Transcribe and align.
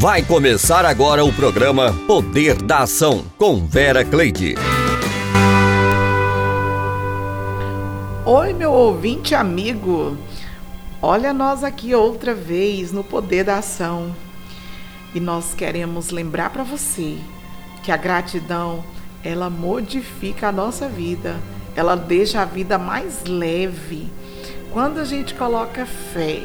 Vai 0.00 0.22
começar 0.22 0.86
agora 0.86 1.22
o 1.22 1.30
programa 1.30 1.92
Poder 2.06 2.62
da 2.62 2.84
Ação 2.84 3.22
com 3.36 3.66
Vera 3.66 4.02
Cleide. 4.02 4.54
Oi, 8.24 8.54
meu 8.54 8.72
ouvinte 8.72 9.34
amigo. 9.34 10.16
Olha 11.02 11.34
nós 11.34 11.62
aqui 11.62 11.94
outra 11.94 12.34
vez 12.34 12.92
no 12.92 13.04
Poder 13.04 13.44
da 13.44 13.58
Ação. 13.58 14.16
E 15.14 15.20
nós 15.20 15.52
queremos 15.52 16.08
lembrar 16.08 16.48
para 16.48 16.62
você 16.62 17.18
que 17.82 17.92
a 17.92 17.96
gratidão, 17.98 18.82
ela 19.22 19.50
modifica 19.50 20.48
a 20.48 20.52
nossa 20.52 20.88
vida. 20.88 21.36
Ela 21.76 21.94
deixa 21.94 22.40
a 22.40 22.46
vida 22.46 22.78
mais 22.78 23.24
leve. 23.26 24.08
Quando 24.72 24.98
a 24.98 25.04
gente 25.04 25.34
coloca 25.34 25.84
fé, 25.84 26.40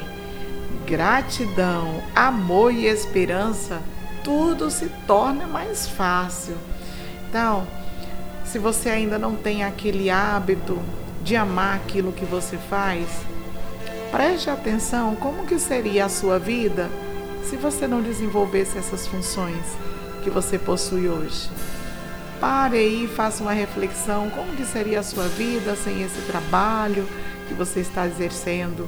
gratidão, 0.86 2.04
amor 2.16 2.72
e 2.72 2.86
esperança, 2.86 3.82
tudo 4.24 4.70
se 4.70 4.90
torna 5.08 5.48
mais 5.48 5.88
fácil. 5.88 6.56
Então, 7.28 7.68
se 8.46 8.60
você 8.60 8.90
ainda 8.90 9.18
não 9.18 9.36
tem 9.36 9.64
aquele 9.64 10.10
hábito 10.10 10.80
de 11.24 11.36
amar 11.36 11.76
aquilo 11.76 12.12
que 12.12 12.24
você 12.24 12.58
faz, 12.58 13.08
preste 14.12 14.50
atenção 14.50 15.16
como 15.16 15.46
que 15.46 15.58
seria 15.58 16.06
a 16.06 16.10
sua 16.10 16.38
vida 16.38 16.90
se 17.44 17.58
você 17.58 17.88
não 17.88 18.02
desenvolvesse 18.02 18.78
essas 18.78 19.08
funções 19.08 19.66
que 20.24 20.30
você 20.30 20.58
possui 20.58 21.10
hoje. 21.10 21.50
Pare 22.40 22.78
aí 22.78 23.08
faça 23.08 23.42
uma 23.42 23.54
reflexão 23.54 24.30
como 24.30 24.56
que 24.56 24.66
seria 24.66 25.00
a 25.00 25.04
sua 25.04 25.28
vida 25.28 25.76
sem 25.76 26.04
esse 26.04 26.22
trabalho 26.22 27.08
que 27.48 27.54
você 27.54 27.80
está 27.80 28.06
exercendo 28.06 28.88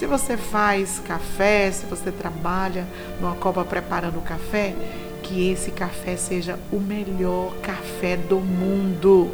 se 0.00 0.06
você 0.06 0.34
faz 0.34 0.98
café, 1.06 1.70
se 1.70 1.84
você 1.84 2.10
trabalha 2.10 2.86
numa 3.20 3.34
copa 3.34 3.62
preparando 3.66 4.18
café, 4.22 4.74
que 5.22 5.50
esse 5.50 5.70
café 5.72 6.16
seja 6.16 6.58
o 6.72 6.80
melhor 6.80 7.54
café 7.56 8.16
do 8.16 8.40
mundo. 8.40 9.30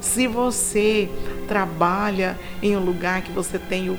Se 0.00 0.26
você 0.26 1.06
trabalha 1.46 2.34
em 2.62 2.74
um 2.78 2.82
lugar 2.82 3.20
que 3.20 3.30
você 3.30 3.58
tem 3.58 3.90
o 3.90 3.98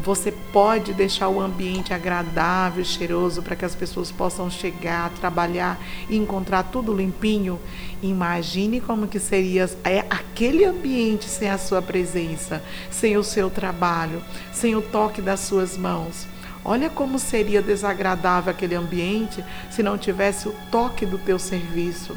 você 0.00 0.30
pode 0.30 0.94
deixar 0.94 1.28
o 1.28 1.40
ambiente 1.40 1.92
agradável, 1.92 2.84
cheiroso, 2.84 3.42
para 3.42 3.56
que 3.56 3.64
as 3.64 3.74
pessoas 3.74 4.12
possam 4.12 4.48
chegar, 4.48 5.10
trabalhar 5.10 5.78
e 6.08 6.16
encontrar 6.16 6.62
tudo 6.64 6.94
limpinho. 6.94 7.58
Imagine 8.02 8.80
como 8.80 9.08
que 9.08 9.18
seria 9.18 9.68
é, 9.82 10.00
aquele 10.08 10.64
ambiente 10.64 11.24
sem 11.24 11.50
a 11.50 11.58
sua 11.58 11.82
presença, 11.82 12.62
sem 12.90 13.16
o 13.16 13.24
seu 13.24 13.50
trabalho, 13.50 14.22
sem 14.52 14.76
o 14.76 14.82
toque 14.82 15.20
das 15.20 15.40
suas 15.40 15.76
mãos. 15.76 16.26
Olha 16.64 16.88
como 16.88 17.18
seria 17.18 17.62
desagradável 17.62 18.50
aquele 18.50 18.74
ambiente 18.74 19.44
se 19.70 19.82
não 19.82 19.98
tivesse 19.98 20.48
o 20.48 20.54
toque 20.70 21.06
do 21.06 21.18
teu 21.18 21.38
serviço. 21.38 22.16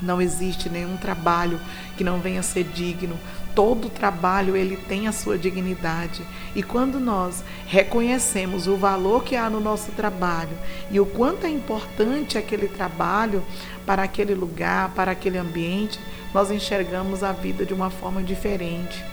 Não 0.00 0.20
existe 0.20 0.68
nenhum 0.68 0.96
trabalho 0.96 1.60
que 1.96 2.02
não 2.02 2.18
venha 2.18 2.42
ser 2.42 2.64
digno. 2.64 3.16
Todo 3.54 3.90
trabalho 3.90 4.56
ele 4.56 4.76
tem 4.76 5.06
a 5.06 5.12
sua 5.12 5.36
dignidade. 5.36 6.22
E 6.54 6.62
quando 6.62 6.98
nós 6.98 7.44
reconhecemos 7.66 8.66
o 8.66 8.76
valor 8.76 9.24
que 9.24 9.36
há 9.36 9.50
no 9.50 9.60
nosso 9.60 9.92
trabalho 9.92 10.56
e 10.90 10.98
o 10.98 11.06
quanto 11.06 11.46
é 11.46 11.50
importante 11.50 12.38
aquele 12.38 12.68
trabalho 12.68 13.42
para 13.84 14.02
aquele 14.02 14.34
lugar, 14.34 14.90
para 14.94 15.12
aquele 15.12 15.38
ambiente, 15.38 15.98
nós 16.32 16.50
enxergamos 16.50 17.22
a 17.22 17.32
vida 17.32 17.66
de 17.66 17.74
uma 17.74 17.90
forma 17.90 18.22
diferente. 18.22 19.04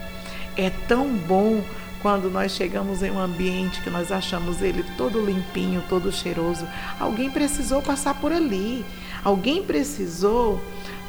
É 0.56 0.70
tão 0.88 1.08
bom 1.08 1.62
quando 2.02 2.30
nós 2.30 2.53
chegamos 2.53 3.03
em 3.03 3.12
um 3.12 3.20
ambiente 3.20 3.81
que 3.81 3.90
nós 3.90 4.12
achamos 4.12 4.62
ele 4.62 4.84
todo 4.98 5.24
limpinho, 5.24 5.84
todo 5.90 6.12
cheiroso. 6.12 6.66
Alguém 7.00 7.30
precisou 7.30 7.81
passar 7.81 8.16
por 8.16 8.31
ali. 8.31 8.86
Alguém 9.24 9.64
precisou 9.64 10.62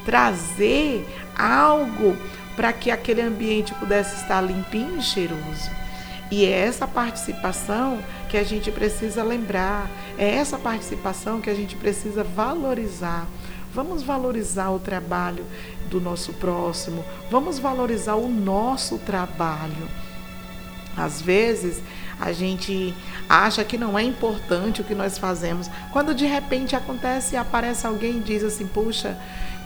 trazer 0.05 1.06
algo 1.37 2.17
para 2.60 2.75
que 2.75 2.91
aquele 2.91 3.22
ambiente 3.22 3.72
pudesse 3.76 4.16
estar 4.16 4.43
limpinho 4.43 4.98
e 4.98 5.03
cheiroso. 5.03 5.71
E 6.31 6.44
é 6.44 6.50
essa 6.50 6.87
participação 6.87 7.98
que 8.28 8.37
a 8.37 8.44
gente 8.44 8.71
precisa 8.71 9.22
lembrar, 9.22 9.91
é 10.19 10.28
essa 10.28 10.59
participação 10.59 11.41
que 11.41 11.48
a 11.48 11.54
gente 11.54 11.75
precisa 11.75 12.22
valorizar. 12.22 13.26
Vamos 13.72 14.03
valorizar 14.03 14.69
o 14.69 14.78
trabalho 14.78 15.43
do 15.88 16.03
nosso 16.03 16.34
próximo, 16.34 17.03
vamos 17.31 17.59
valorizar 17.59 18.16
o 18.16 18.28
nosso 18.28 18.98
trabalho. 18.98 19.88
Às 20.94 21.22
vezes, 21.22 21.81
a 22.20 22.32
gente 22.32 22.94
acha 23.28 23.64
que 23.64 23.78
não 23.78 23.98
é 23.98 24.03
importante 24.03 24.82
o 24.82 24.84
que 24.84 24.94
nós 24.94 25.16
fazemos, 25.16 25.70
quando 25.91 26.14
de 26.14 26.26
repente 26.26 26.76
acontece 26.76 27.34
e 27.34 27.38
aparece 27.38 27.86
alguém 27.86 28.19
e 28.19 28.20
diz 28.20 28.44
assim: 28.44 28.66
Puxa, 28.66 29.16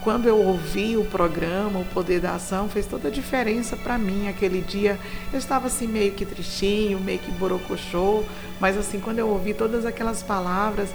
quando 0.04 0.28
eu 0.28 0.38
ouvi 0.38 0.96
o 0.96 1.04
programa, 1.06 1.80
o 1.80 1.84
Poder 1.86 2.20
da 2.20 2.34
Ação, 2.34 2.68
fez 2.68 2.86
toda 2.86 3.08
a 3.08 3.10
diferença 3.10 3.74
para 3.74 3.96
mim. 3.98 4.28
Aquele 4.28 4.60
dia 4.60 4.98
eu 5.32 5.38
estava 5.38 5.66
assim 5.66 5.88
meio 5.88 6.12
que 6.12 6.24
tristinho, 6.24 7.00
meio 7.00 7.18
que 7.18 7.30
borocochô, 7.32 8.22
mas 8.60 8.76
assim, 8.76 9.00
quando 9.00 9.18
eu 9.18 9.28
ouvi 9.28 9.54
todas 9.54 9.84
aquelas 9.84 10.22
palavras, 10.22 10.90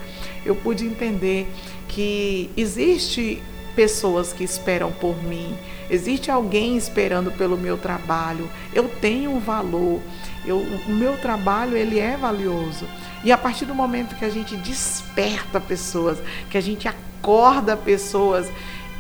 eu 0.46 0.56
pude 0.56 0.86
entender 0.86 1.52
que 1.88 2.52
existe 2.56 3.42
pessoas 3.80 4.34
que 4.34 4.44
esperam 4.44 4.92
por 4.92 5.24
mim, 5.24 5.56
existe 5.90 6.30
alguém 6.30 6.76
esperando 6.76 7.32
pelo 7.32 7.58
meu 7.58 7.78
trabalho. 7.78 8.50
Eu 8.74 8.90
tenho 8.90 9.32
um 9.32 9.40
valor. 9.40 10.02
Eu, 10.46 10.58
o 10.58 10.92
meu 10.92 11.16
trabalho 11.16 11.78
ele 11.78 11.98
é 11.98 12.18
valioso. 12.18 12.86
E 13.24 13.32
a 13.32 13.38
partir 13.38 13.64
do 13.64 13.74
momento 13.74 14.18
que 14.18 14.26
a 14.26 14.30
gente 14.30 14.58
desperta 14.58 15.62
pessoas, 15.62 16.18
que 16.50 16.58
a 16.58 16.62
gente 16.62 16.90
acorda 16.90 17.78
pessoas, 17.78 18.52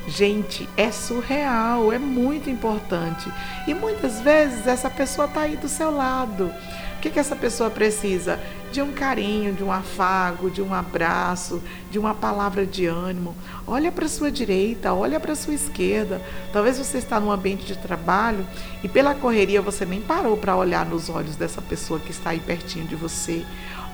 Gente, 0.08 0.68
é 0.76 0.92
surreal, 0.92 1.94
é 1.94 2.00
muito 2.00 2.50
importante. 2.50 3.32
E 3.68 3.76
muitas 3.76 4.20
vezes 4.22 4.66
essa 4.66 4.90
pessoa 4.90 5.28
está 5.28 5.42
aí 5.42 5.56
do 5.56 5.68
seu 5.68 5.92
lado. 5.92 6.52
O 6.98 7.02
que, 7.02 7.12
que 7.12 7.20
essa 7.20 7.36
pessoa 7.36 7.70
precisa? 7.70 8.40
De 8.72 8.81
um 8.81 8.91
carinho, 8.91 9.53
de 9.53 9.63
um 9.63 9.72
afago, 9.72 10.50
de 10.52 10.62
um 10.62 10.74
abraço, 10.74 11.62
de 11.90 11.97
uma 11.97 12.13
palavra 12.13 12.66
de 12.66 12.85
ânimo. 12.85 13.35
Olha 13.66 13.91
para 13.91 14.06
a 14.06 14.09
sua 14.09 14.31
direita, 14.31 14.94
olha 14.94 15.19
para 15.19 15.34
a 15.34 15.35
sua 15.35 15.56
esquerda. 15.56 16.22
Talvez 16.53 16.78
você 16.78 17.00
está 17.00 17.19
num 17.19 17.31
ambiente 17.31 17.66
de 17.66 17.75
trabalho 17.75 18.46
e 18.84 18.88
pela 18.88 19.16
correria 19.16 19.62
você 19.62 19.85
nem 19.85 20.02
parou 20.02 20.38
para 20.38 20.56
olhar 20.56 20.85
nos 20.85 21.09
olhos 21.09 21.35
dessa 21.35 21.62
pessoa 21.62 22.00
que 22.00 22.12
está 22.12 22.30
aí 22.30 22.40
pertinho 22.40 22.85
de 22.85 22.96
você. 22.96 23.44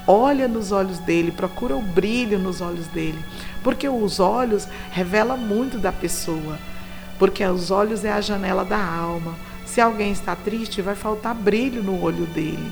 Olha 0.08 0.48
nos 0.48 0.72
olhos 0.72 1.00
dele, 1.00 1.32
procura 1.32 1.76
o 1.76 1.82
brilho 1.82 2.38
nos 2.38 2.62
olhos 2.62 2.86
dele, 2.88 3.18
porque 3.64 3.90
os 3.90 4.20
olhos 4.20 4.68
revelam 4.92 5.36
muito 5.36 5.80
da 5.80 5.92
pessoa, 5.92 6.60
porque 7.18 7.44
os 7.44 7.72
olhos 7.72 8.06
é 8.06 8.12
a 8.12 8.22
janela 8.22 8.64
da 8.64 8.78
alma. 8.78 9.36
Se 9.66 9.82
alguém 9.82 10.12
está 10.12 10.36
triste, 10.36 10.82
vai 10.82 10.96
faltar 10.96 11.34
brilho 11.34 11.82
no 11.82 12.04
olho 12.04 12.28
dele. 12.28 12.72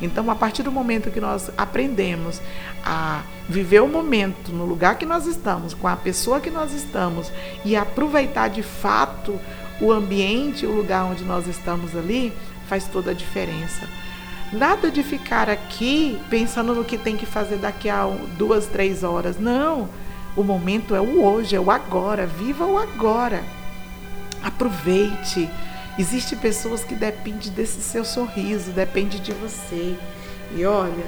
Então, 0.00 0.30
a 0.30 0.34
partir 0.34 0.62
do 0.62 0.72
momento 0.72 1.10
que 1.10 1.20
nós 1.20 1.50
aprendemos 1.56 2.40
a 2.84 3.22
viver 3.48 3.80
o 3.80 3.88
momento 3.88 4.52
no 4.52 4.64
lugar 4.64 4.98
que 4.98 5.06
nós 5.06 5.26
estamos, 5.26 5.74
com 5.74 5.86
a 5.86 5.96
pessoa 5.96 6.40
que 6.40 6.50
nós 6.50 6.72
estamos 6.72 7.30
e 7.64 7.76
aproveitar 7.76 8.48
de 8.48 8.62
fato 8.62 9.38
o 9.80 9.92
ambiente, 9.92 10.66
o 10.66 10.72
lugar 10.72 11.04
onde 11.04 11.24
nós 11.24 11.46
estamos 11.46 11.96
ali, 11.96 12.32
faz 12.68 12.86
toda 12.86 13.10
a 13.10 13.14
diferença. 13.14 13.88
Nada 14.52 14.90
de 14.90 15.02
ficar 15.02 15.48
aqui 15.50 16.20
pensando 16.30 16.74
no 16.74 16.84
que 16.84 16.96
tem 16.96 17.16
que 17.16 17.26
fazer 17.26 17.56
daqui 17.56 17.88
a 17.88 18.06
duas, 18.36 18.66
três 18.66 19.02
horas. 19.02 19.38
Não. 19.38 19.88
O 20.36 20.42
momento 20.42 20.94
é 20.94 21.00
o 21.00 21.24
hoje, 21.24 21.56
é 21.56 21.60
o 21.60 21.70
agora. 21.70 22.26
Viva 22.26 22.64
o 22.64 22.78
agora. 22.78 23.42
Aproveite. 24.42 25.48
Existem 25.98 26.36
pessoas 26.38 26.82
que 26.82 26.94
dependem 26.94 27.52
desse 27.52 27.80
seu 27.80 28.04
sorriso, 28.04 28.72
depende 28.72 29.20
de 29.20 29.32
você. 29.32 29.96
E 30.56 30.64
olha, 30.64 31.04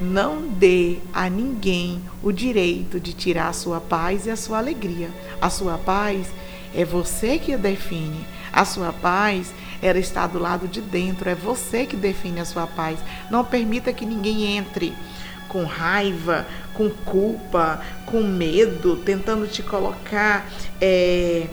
não 0.00 0.48
dê 0.48 0.98
a 1.12 1.28
ninguém 1.28 2.02
o 2.22 2.32
direito 2.32 2.98
de 2.98 3.12
tirar 3.12 3.48
a 3.48 3.52
sua 3.52 3.80
paz 3.80 4.26
e 4.26 4.30
a 4.30 4.36
sua 4.36 4.58
alegria. 4.58 5.08
A 5.40 5.48
sua 5.48 5.78
paz 5.78 6.26
é 6.74 6.84
você 6.84 7.38
que 7.38 7.52
a 7.52 7.56
define. 7.56 8.26
A 8.52 8.64
sua 8.64 8.92
paz 8.92 9.52
ela 9.80 9.98
está 9.98 10.26
do 10.26 10.38
lado 10.38 10.66
de 10.66 10.80
dentro, 10.80 11.28
é 11.28 11.34
você 11.34 11.84
que 11.84 11.96
define 11.96 12.40
a 12.40 12.44
sua 12.44 12.66
paz. 12.66 12.98
Não 13.30 13.44
permita 13.44 13.92
que 13.92 14.04
ninguém 14.04 14.56
entre 14.56 14.92
com 15.48 15.64
raiva, 15.64 16.46
com 16.72 16.90
culpa, 16.90 17.80
com 18.06 18.22
medo, 18.22 18.96
tentando 18.96 19.46
te 19.46 19.62
colocar 19.62 20.50
é, 20.80 21.46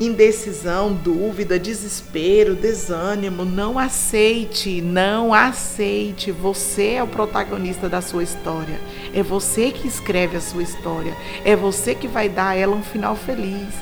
indecisão, 0.00 0.94
dúvida, 0.94 1.58
desespero, 1.58 2.56
desânimo. 2.56 3.44
Não 3.44 3.78
aceite, 3.78 4.80
não 4.80 5.34
aceite. 5.34 6.32
Você 6.32 6.94
é 6.94 7.02
o 7.02 7.06
protagonista 7.06 7.88
da 7.88 8.00
sua 8.00 8.22
história. 8.22 8.80
É 9.14 9.22
você 9.22 9.70
que 9.70 9.86
escreve 9.86 10.38
a 10.38 10.40
sua 10.40 10.62
história. 10.62 11.14
É 11.44 11.54
você 11.54 11.94
que 11.94 12.08
vai 12.08 12.28
dar 12.28 12.48
a 12.48 12.54
ela 12.54 12.74
um 12.74 12.82
final 12.82 13.14
feliz. 13.14 13.74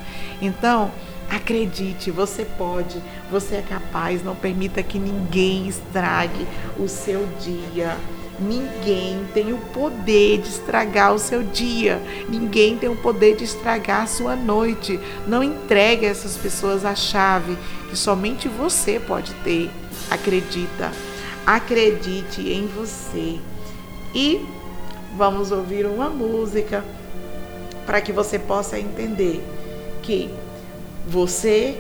Então, 0.43 0.91
Acredite, 1.31 2.11
você 2.11 2.47
pode, 2.57 3.03
você 3.31 3.57
é 3.57 3.63
capaz, 3.63 4.25
não 4.25 4.35
permita 4.35 4.83
que 4.83 4.99
ninguém 4.99 5.69
estrague 5.69 6.47
o 6.79 6.89
seu 6.89 7.29
dia. 7.39 7.99
Ninguém 8.41 9.27
tem 9.35 9.53
o 9.53 9.59
poder 9.59 10.39
de 10.39 10.49
estragar 10.49 11.13
o 11.13 11.19
seu 11.19 11.43
dia. 11.43 12.01
Ninguém 12.29 12.79
tem 12.79 12.89
o 12.89 12.97
poder 12.97 13.37
de 13.37 13.45
estragar 13.45 14.03
a 14.03 14.07
sua 14.07 14.37
noite. 14.37 15.01
Não 15.27 15.43
entregue 15.43 16.07
a 16.07 16.11
essas 16.11 16.37
pessoas 16.37 16.85
a 16.85 16.95
chave 16.95 17.59
que 17.91 17.97
somente 17.97 18.49
você 18.49 19.01
pode 19.01 19.35
ter. 19.43 19.71
Acredita. 20.11 20.93
Acredite 21.45 22.43
em 22.49 22.67
você. 22.67 23.39
E 24.15 24.47
vamos 25.17 25.51
ouvir 25.51 25.85
uma 25.87 26.09
música 26.09 26.85
para 27.85 28.01
que 28.01 28.13
você 28.13 28.39
possa 28.39 28.79
entender 28.79 29.43
que 30.03 30.31
você 31.07 31.77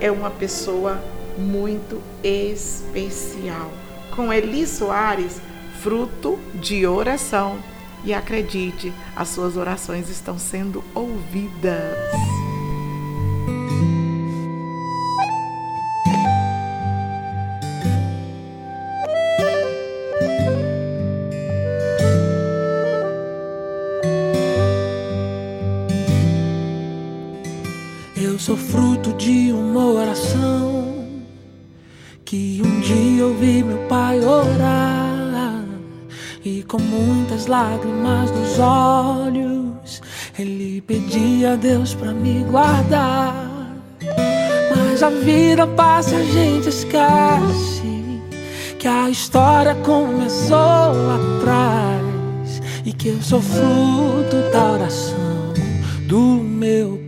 é 0.00 0.10
uma 0.10 0.30
pessoa 0.30 1.02
muito 1.36 2.00
especial. 2.22 3.70
Com 4.14 4.32
Eli 4.32 4.66
Soares, 4.66 5.40
fruto 5.82 6.38
de 6.54 6.86
oração. 6.86 7.58
E 8.04 8.14
acredite, 8.14 8.92
as 9.16 9.28
suas 9.28 9.56
orações 9.56 10.08
estão 10.08 10.38
sendo 10.38 10.84
ouvidas. 10.94 12.37
Lágrimas 37.48 38.30
nos 38.30 38.58
olhos 38.58 39.68
ele 40.38 40.80
pedia 40.82 41.54
a 41.54 41.56
Deus 41.56 41.94
para 41.94 42.12
me 42.12 42.44
guardar. 42.44 43.34
Mas 44.76 45.02
a 45.02 45.10
vida 45.10 45.66
passa, 45.66 46.16
a 46.16 46.22
gente 46.22 46.68
esquece 46.68 48.22
que 48.78 48.86
a 48.86 49.10
história 49.10 49.74
começou 49.76 50.56
lá 50.56 51.18
atrás 51.38 52.62
e 52.84 52.92
que 52.92 53.08
eu 53.08 53.20
sou 53.20 53.40
fruto 53.40 54.36
da 54.52 54.72
oração 54.72 55.52
do 56.06 56.20
meu 56.20 57.00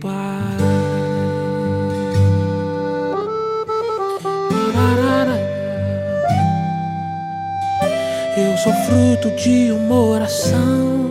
Sou 8.63 8.73
fruto 8.73 9.31
de 9.31 9.71
uma 9.71 9.95
oração 9.95 11.09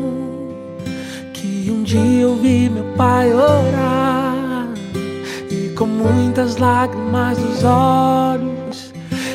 que 1.33 1.69
um 1.69 1.83
dia 1.83 2.23
eu 2.23 2.37
vi 2.37 2.71
meu 2.71 2.85
pai 2.97 3.33
orar 3.33 4.69
e 5.51 5.71
com 5.71 5.87
muitas 5.87 6.59
lágrimas 6.59 7.37
nos 7.39 7.65
olhos 7.65 8.93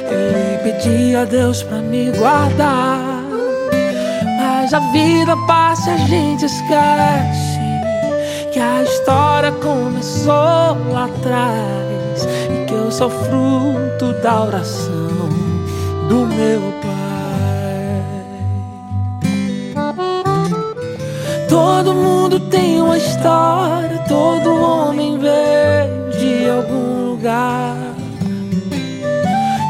ele 0.09 0.57
pedia 0.63 1.23
a 1.23 1.25
Deus 1.25 1.61
para 1.63 1.79
me 1.79 2.09
guardar. 2.11 3.21
Mas 4.39 4.73
a 4.73 4.79
vida 4.91 5.35
passa, 5.45 5.91
a 5.91 5.97
gente 5.97 6.45
esquece 6.45 7.59
que 8.53 8.59
a 8.59 8.81
história 8.81 9.51
começou 9.51 10.33
lá 10.93 11.09
atrás 11.17 12.25
e 12.49 12.65
que 12.65 12.73
eu 12.73 12.89
sou 12.89 13.09
fruto 13.09 14.13
da 14.23 14.43
oração 14.43 15.29
do 16.07 16.25
meu 16.27 16.61
pai. 16.81 16.84
Todo 21.55 21.93
mundo 21.95 22.37
tem 22.37 22.81
uma 22.81 22.97
história, 22.97 23.99
todo 24.09 24.61
homem 24.61 25.17
veio 25.17 26.11
de 26.11 26.49
algum 26.49 27.11
lugar. 27.11 27.77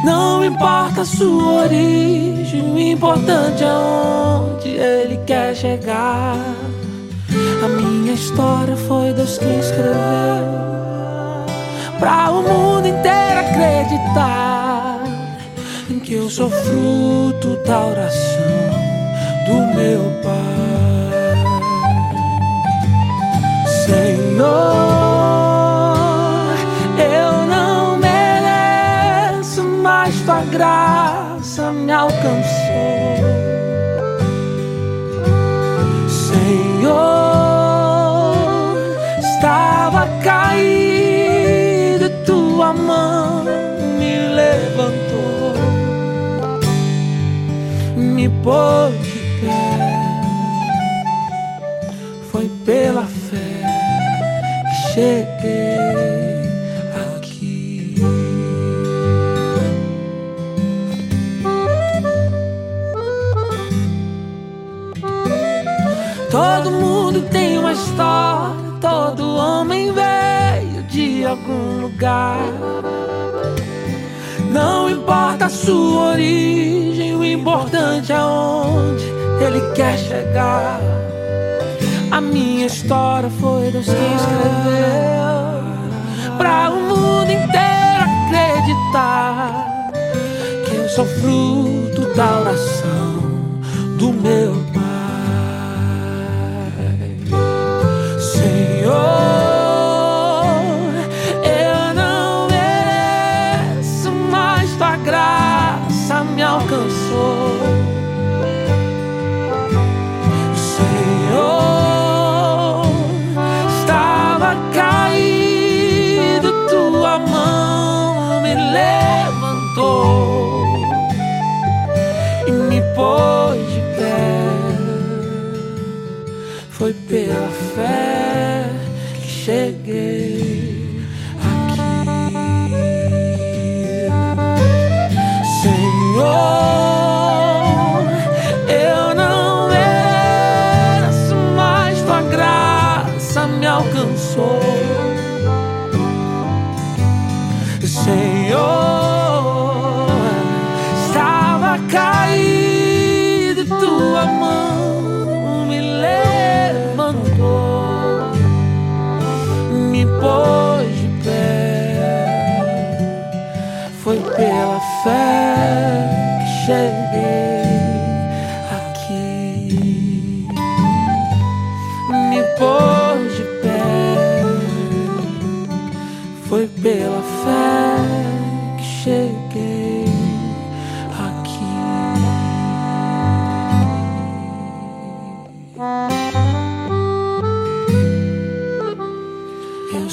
Não 0.03 0.43
importa 0.43 1.01
a 1.01 1.05
sua 1.05 1.61
origem, 1.65 2.73
o 2.73 2.79
importante 2.79 3.63
é 3.63 3.71
onde 3.71 4.69
ele 4.69 5.19
quer 5.27 5.55
chegar. 5.55 6.35
A 7.63 7.67
minha 7.67 8.13
história 8.13 8.75
foi 8.75 9.13
Deus 9.13 9.37
quem 9.37 9.59
escreveu 9.59 9.93
Pra 11.99 12.31
o 12.31 12.41
mundo 12.41 12.87
inteiro 12.87 13.39
acreditar 13.39 15.03
Em 15.89 15.99
que 15.99 16.13
eu 16.13 16.29
sou 16.29 16.49
fruto 16.49 17.57
da 17.65 17.85
oração 17.85 18.41
do 19.47 19.75
meu 19.75 20.01
Pai 20.23 20.74
Senhor, 23.85 24.47
eu 26.97 27.45
não 27.45 27.97
mereço 27.97 29.63
Mas 29.63 30.19
tua 30.21 30.41
graça 30.45 31.71
me 31.71 31.91
alcançou. 31.91 32.25
Senhor, 36.09 36.95
estava 39.19 40.07
caído, 40.23 42.09
tua 42.25 42.73
mão 42.73 43.43
me 43.99 44.17
levantou, 44.33 45.53
me 47.95 48.29
pôs 48.43 49.04
uma 67.65 67.73
história, 67.73 68.55
todo 68.79 69.37
homem 69.37 69.91
veio 69.91 70.83
de 70.83 71.25
algum 71.25 71.81
lugar. 71.81 72.37
Não 74.51 74.87
importa 74.87 75.45
a 75.45 75.49
sua 75.49 76.11
origem, 76.11 77.15
o 77.15 77.25
importante 77.25 78.11
é 78.11 78.19
onde 78.19 79.03
ele 79.43 79.61
quer 79.73 79.97
chegar. 79.97 80.79
A 82.11 82.21
minha 82.21 82.67
história 82.67 83.31
foi 83.41 83.71
Deus 83.71 83.87
quem 83.87 84.15
escreveu 84.15 85.63
Pra 86.37 86.69
o 86.69 86.79
mundo 86.81 87.29
inteiro 87.29 88.05
acreditar 88.29 89.91
Que 90.65 90.75
eu 90.75 90.87
sou 90.89 91.05
fruto 91.05 92.15
da 92.15 92.39
oração 92.39 93.19
do 93.97 94.13
meu 94.13 94.64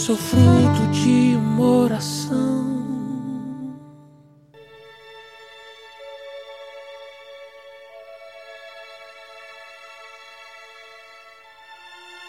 sou 0.03 0.17
fruto 0.17 0.91
de 0.91 1.37
uma 1.37 1.65
oração. 1.65 2.83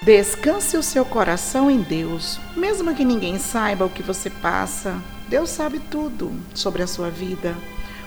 Descanse 0.03 0.77
o 0.77 0.83
seu 0.83 1.03
coração 1.03 1.71
em 1.71 1.81
Deus, 1.81 2.39
mesmo 2.55 2.93
que 2.93 3.03
ninguém 3.03 3.39
saiba 3.39 3.85
o 3.85 3.89
que 3.89 4.03
você 4.03 4.29
passa. 4.29 5.01
Deus 5.27 5.49
sabe 5.49 5.79
tudo 5.79 6.31
sobre 6.53 6.83
a 6.83 6.87
sua 6.87 7.09
vida, 7.09 7.55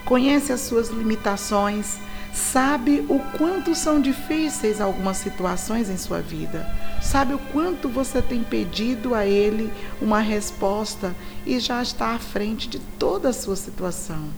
conhece 0.04 0.52
as 0.52 0.60
suas 0.60 0.90
limitações, 0.90 1.98
sabe 2.36 3.04
o 3.08 3.18
quanto 3.38 3.74
são 3.74 4.00
difíceis 4.00 4.80
algumas 4.80 5.16
situações 5.16 5.88
em 5.88 5.96
sua 5.96 6.20
vida, 6.20 6.66
sabe 7.02 7.34
o 7.34 7.38
quanto 7.38 7.88
você 7.88 8.20
tem 8.20 8.42
pedido 8.44 9.14
a 9.14 9.24
Ele 9.24 9.72
uma 10.00 10.20
resposta 10.20 11.14
e 11.46 11.58
já 11.58 11.82
está 11.82 12.14
à 12.14 12.18
frente 12.18 12.68
de 12.68 12.78
toda 12.78 13.30
a 13.30 13.32
sua 13.32 13.56
situação. 13.56 14.28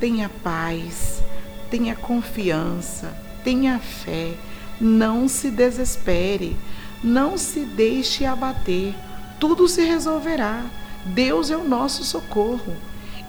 Tenha 0.00 0.30
paz, 0.42 1.22
tenha 1.70 1.94
confiança, 1.94 3.16
tenha 3.44 3.78
fé 3.78 4.34
não 4.82 5.28
se 5.28 5.48
desespere, 5.48 6.56
não 7.04 7.38
se 7.38 7.60
deixe 7.60 8.24
abater, 8.24 8.92
tudo 9.38 9.68
se 9.68 9.82
resolverá. 9.84 10.64
Deus 11.06 11.50
é 11.50 11.56
o 11.56 11.66
nosso 11.66 12.02
socorro. 12.02 12.76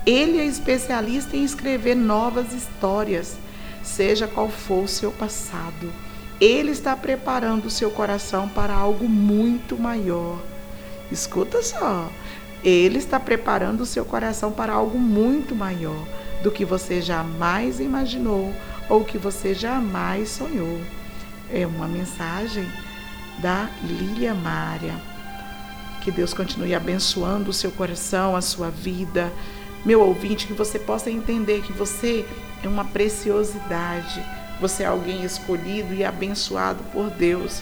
Ele 0.04 0.40
é 0.40 0.46
especialista 0.46 1.38
em 1.38 1.44
escrever 1.44 1.96
novas 1.96 2.54
histórias, 2.54 3.38
seja 3.84 4.28
qual 4.28 4.50
for 4.50 4.86
o 4.86 4.88
seu 4.88 5.12
passado. 5.12 5.92
Ele 6.40 6.72
está 6.72 6.96
preparando 6.96 7.66
o 7.66 7.72
seu 7.72 7.92
coração 7.92 8.50
para 8.50 8.74
algo 8.74 9.08
muito 9.08 9.78
maior. 9.78 10.42
Escuta 11.12 11.62
só. 11.62 12.10
Ele 12.64 12.98
está 12.98 13.20
preparando 13.20 13.82
o 13.82 13.86
seu 13.86 14.06
coração 14.06 14.52
para 14.52 14.74
algo 14.74 14.98
muito 14.98 15.54
maior 15.54 16.08
do 16.42 16.52
que 16.52 16.66
você 16.66 17.02
jamais 17.02 17.80
imaginou 17.80 18.54
ou 18.90 19.04
que 19.04 19.18
você 19.18 19.54
jamais 19.54 20.30
sonhou 20.30 20.80
é 21.54 21.68
uma 21.68 21.88
mensagem 21.88 22.68
da 23.40 23.70
Lília 23.84 24.34
Mária. 24.34 24.96
Que 26.02 26.12
Deus 26.12 26.34
continue 26.34 26.74
abençoando 26.74 27.52
o 27.52 27.54
seu 27.54 27.72
coração, 27.72 28.36
a 28.36 28.42
sua 28.42 28.70
vida. 28.70 29.32
Meu 29.86 30.02
ouvinte, 30.02 30.48
que 30.48 30.54
você 30.54 30.80
possa 30.80 31.12
entender 31.12 31.62
que 31.62 31.72
você 31.72 32.26
é 32.68 32.70
uma 32.70 32.86
preciosidade. 32.86 34.24
Você 34.60 34.84
é 34.84 34.88
alguém 34.88 35.24
escolhido 35.24 35.94
e 35.94 36.04
abençoado 36.04 36.84
por 36.92 37.10
Deus. 37.10 37.62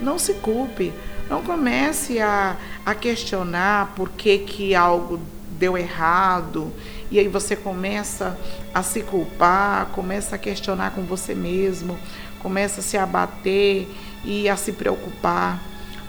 Não 0.00 0.18
se 0.18 0.34
culpe, 0.34 0.92
não 1.28 1.42
comece 1.42 2.20
a, 2.20 2.56
a 2.86 2.94
questionar 2.94 3.92
por 3.96 4.10
que, 4.10 4.38
que 4.38 4.74
algo 4.74 5.20
deu 5.58 5.76
errado. 5.76 6.72
E 7.10 7.18
aí 7.18 7.26
você 7.26 7.56
começa 7.56 8.38
a 8.72 8.82
se 8.82 9.02
culpar, 9.02 9.86
começa 9.86 10.36
a 10.36 10.38
questionar 10.38 10.92
com 10.92 11.02
você 11.02 11.34
mesmo 11.34 11.98
começa 12.38 12.80
a 12.80 12.82
se 12.82 12.96
abater 12.96 13.88
e 14.24 14.48
a 14.48 14.56
se 14.56 14.72
preocupar. 14.72 15.62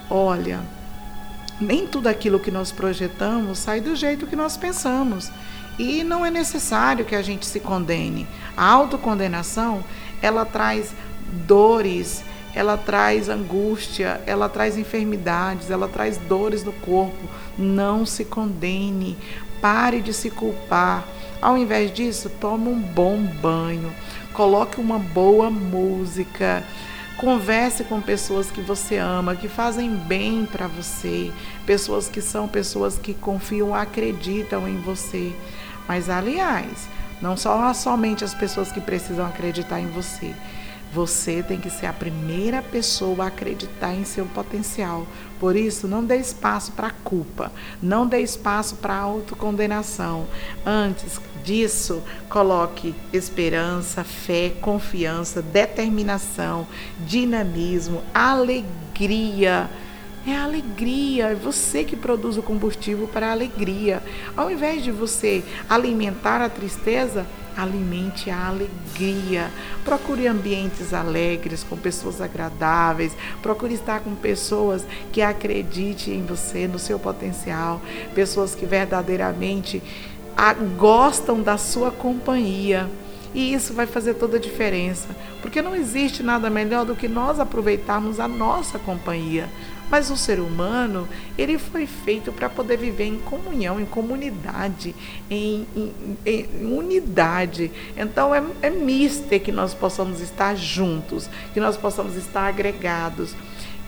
Olha, 0.09 0.59
nem 1.59 1.87
tudo 1.87 2.07
aquilo 2.07 2.39
que 2.39 2.51
nós 2.51 2.71
projetamos 2.71 3.59
sai 3.59 3.81
do 3.81 3.95
jeito 3.95 4.27
que 4.27 4.35
nós 4.35 4.57
pensamos. 4.57 5.31
E 5.79 6.03
não 6.03 6.23
é 6.25 6.29
necessário 6.29 7.05
que 7.05 7.15
a 7.15 7.21
gente 7.21 7.45
se 7.45 7.59
condene. 7.59 8.27
A 8.55 8.65
autocondenação, 8.69 9.83
ela 10.21 10.45
traz 10.45 10.93
dores, 11.47 12.23
ela 12.53 12.77
traz 12.77 13.29
angústia, 13.29 14.21
ela 14.27 14.47
traz 14.47 14.77
enfermidades, 14.77 15.71
ela 15.71 15.87
traz 15.87 16.17
dores 16.17 16.63
no 16.63 16.73
corpo. 16.73 17.27
Não 17.57 18.05
se 18.05 18.25
condene, 18.25 19.17
pare 19.59 20.01
de 20.01 20.13
se 20.13 20.29
culpar. 20.29 21.07
Ao 21.41 21.57
invés 21.57 21.91
disso, 21.91 22.29
tome 22.29 22.67
um 22.67 22.79
bom 22.79 23.17
banho 23.41 23.91
coloque 24.39 24.79
uma 24.79 24.97
boa 24.97 25.49
música, 25.49 26.63
converse 27.17 27.83
com 27.83 27.99
pessoas 27.99 28.49
que 28.49 28.61
você 28.61 28.95
ama, 28.95 29.35
que 29.35 29.49
fazem 29.49 29.93
bem 29.93 30.45
para 30.45 30.65
você, 30.65 31.29
pessoas 31.65 32.07
que 32.07 32.21
são 32.21 32.47
pessoas 32.47 32.97
que 32.97 33.13
confiam, 33.13 33.75
acreditam 33.75 34.65
em 34.65 34.77
você. 34.77 35.33
Mas 35.89 36.07
aliás, 36.07 36.87
não 37.19 37.35
só 37.35 37.73
somente 37.73 38.23
as 38.23 38.35
pessoas 38.35 38.71
que 38.71 38.79
precisam 38.79 39.25
acreditar 39.25 39.79
em 39.79 39.87
você. 39.87 40.35
Você 40.93 41.41
tem 41.41 41.59
que 41.59 41.69
ser 41.69 41.87
a 41.87 41.93
primeira 41.93 42.61
pessoa 42.61 43.23
a 43.23 43.27
acreditar 43.27 43.95
em 43.95 44.03
seu 44.03 44.27
potencial. 44.27 45.07
Por 45.39 45.55
isso, 45.55 45.87
não 45.87 46.05
dê 46.05 46.17
espaço 46.17 46.73
para 46.73 46.91
culpa, 46.91 47.51
não 47.81 48.05
dê 48.05 48.19
espaço 48.21 48.75
para 48.75 48.95
autocondenação. 48.97 50.27
Antes 50.63 51.19
disso, 51.43 52.03
coloque 52.29 52.93
esperança, 53.11 54.03
fé, 54.03 54.51
confiança, 54.61 55.41
determinação, 55.41 56.67
dinamismo, 56.99 58.03
alegria. 58.13 59.67
É 60.27 60.35
a 60.35 60.43
alegria, 60.43 61.27
é 61.27 61.35
você 61.35 61.83
que 61.83 61.95
produz 61.95 62.37
o 62.37 62.43
combustível 62.43 63.07
para 63.07 63.27
a 63.27 63.31
alegria. 63.31 64.03
Ao 64.35 64.51
invés 64.51 64.83
de 64.83 64.91
você 64.91 65.43
alimentar 65.69 66.41
a 66.41 66.49
tristeza, 66.49 67.25
alimente 67.55 68.29
a 68.29 68.47
alegria. 68.47 69.49
Procure 69.83 70.27
ambientes 70.27 70.93
alegres, 70.93 71.63
com 71.63 71.77
pessoas 71.77 72.21
agradáveis. 72.21 73.15
Procure 73.41 73.73
estar 73.73 74.01
com 74.01 74.13
pessoas 74.13 74.85
que 75.11 75.21
acreditem 75.21 76.15
em 76.15 76.25
você, 76.25 76.67
no 76.67 76.79
seu 76.79 76.99
potencial. 76.99 77.81
Pessoas 78.13 78.53
que 78.53 78.65
verdadeiramente 78.65 79.81
gostam 80.77 81.41
da 81.41 81.57
sua 81.57 81.91
companhia. 81.91 82.89
E 83.33 83.53
isso 83.53 83.73
vai 83.73 83.85
fazer 83.85 84.15
toda 84.15 84.37
a 84.37 84.39
diferença, 84.39 85.07
porque 85.39 85.61
não 85.61 85.75
existe 85.75 86.23
nada 86.23 86.49
melhor 86.49 86.83
do 86.83 86.95
que 86.95 87.07
nós 87.07 87.39
aproveitarmos 87.39 88.19
a 88.19 88.27
nossa 88.27 88.79
companhia. 88.79 89.47
Mas 89.89 90.09
o 90.11 90.17
ser 90.17 90.39
humano, 90.39 91.07
ele 91.37 91.57
foi 91.57 91.87
feito 91.87 92.31
para 92.31 92.47
poder 92.47 92.77
viver 92.77 93.05
em 93.05 93.17
comunhão, 93.19 93.79
em 93.79 93.85
comunidade, 93.85 94.95
em, 95.29 95.65
em, 95.75 95.93
em 96.25 96.65
unidade. 96.65 97.71
Então 97.97 98.33
é, 98.33 98.43
é 98.61 98.69
mister 98.69 99.41
que 99.41 99.51
nós 99.51 99.73
possamos 99.73 100.21
estar 100.21 100.55
juntos, 100.55 101.29
que 101.53 101.59
nós 101.59 101.75
possamos 101.75 102.15
estar 102.15 102.47
agregados. 102.47 103.35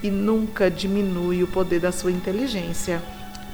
E 0.04 0.10
nunca 0.10 0.72
diminui 0.72 1.44
o 1.44 1.48
poder 1.48 1.80
da 1.80 1.92
sua 1.92 2.12
inteligência. 2.12 3.02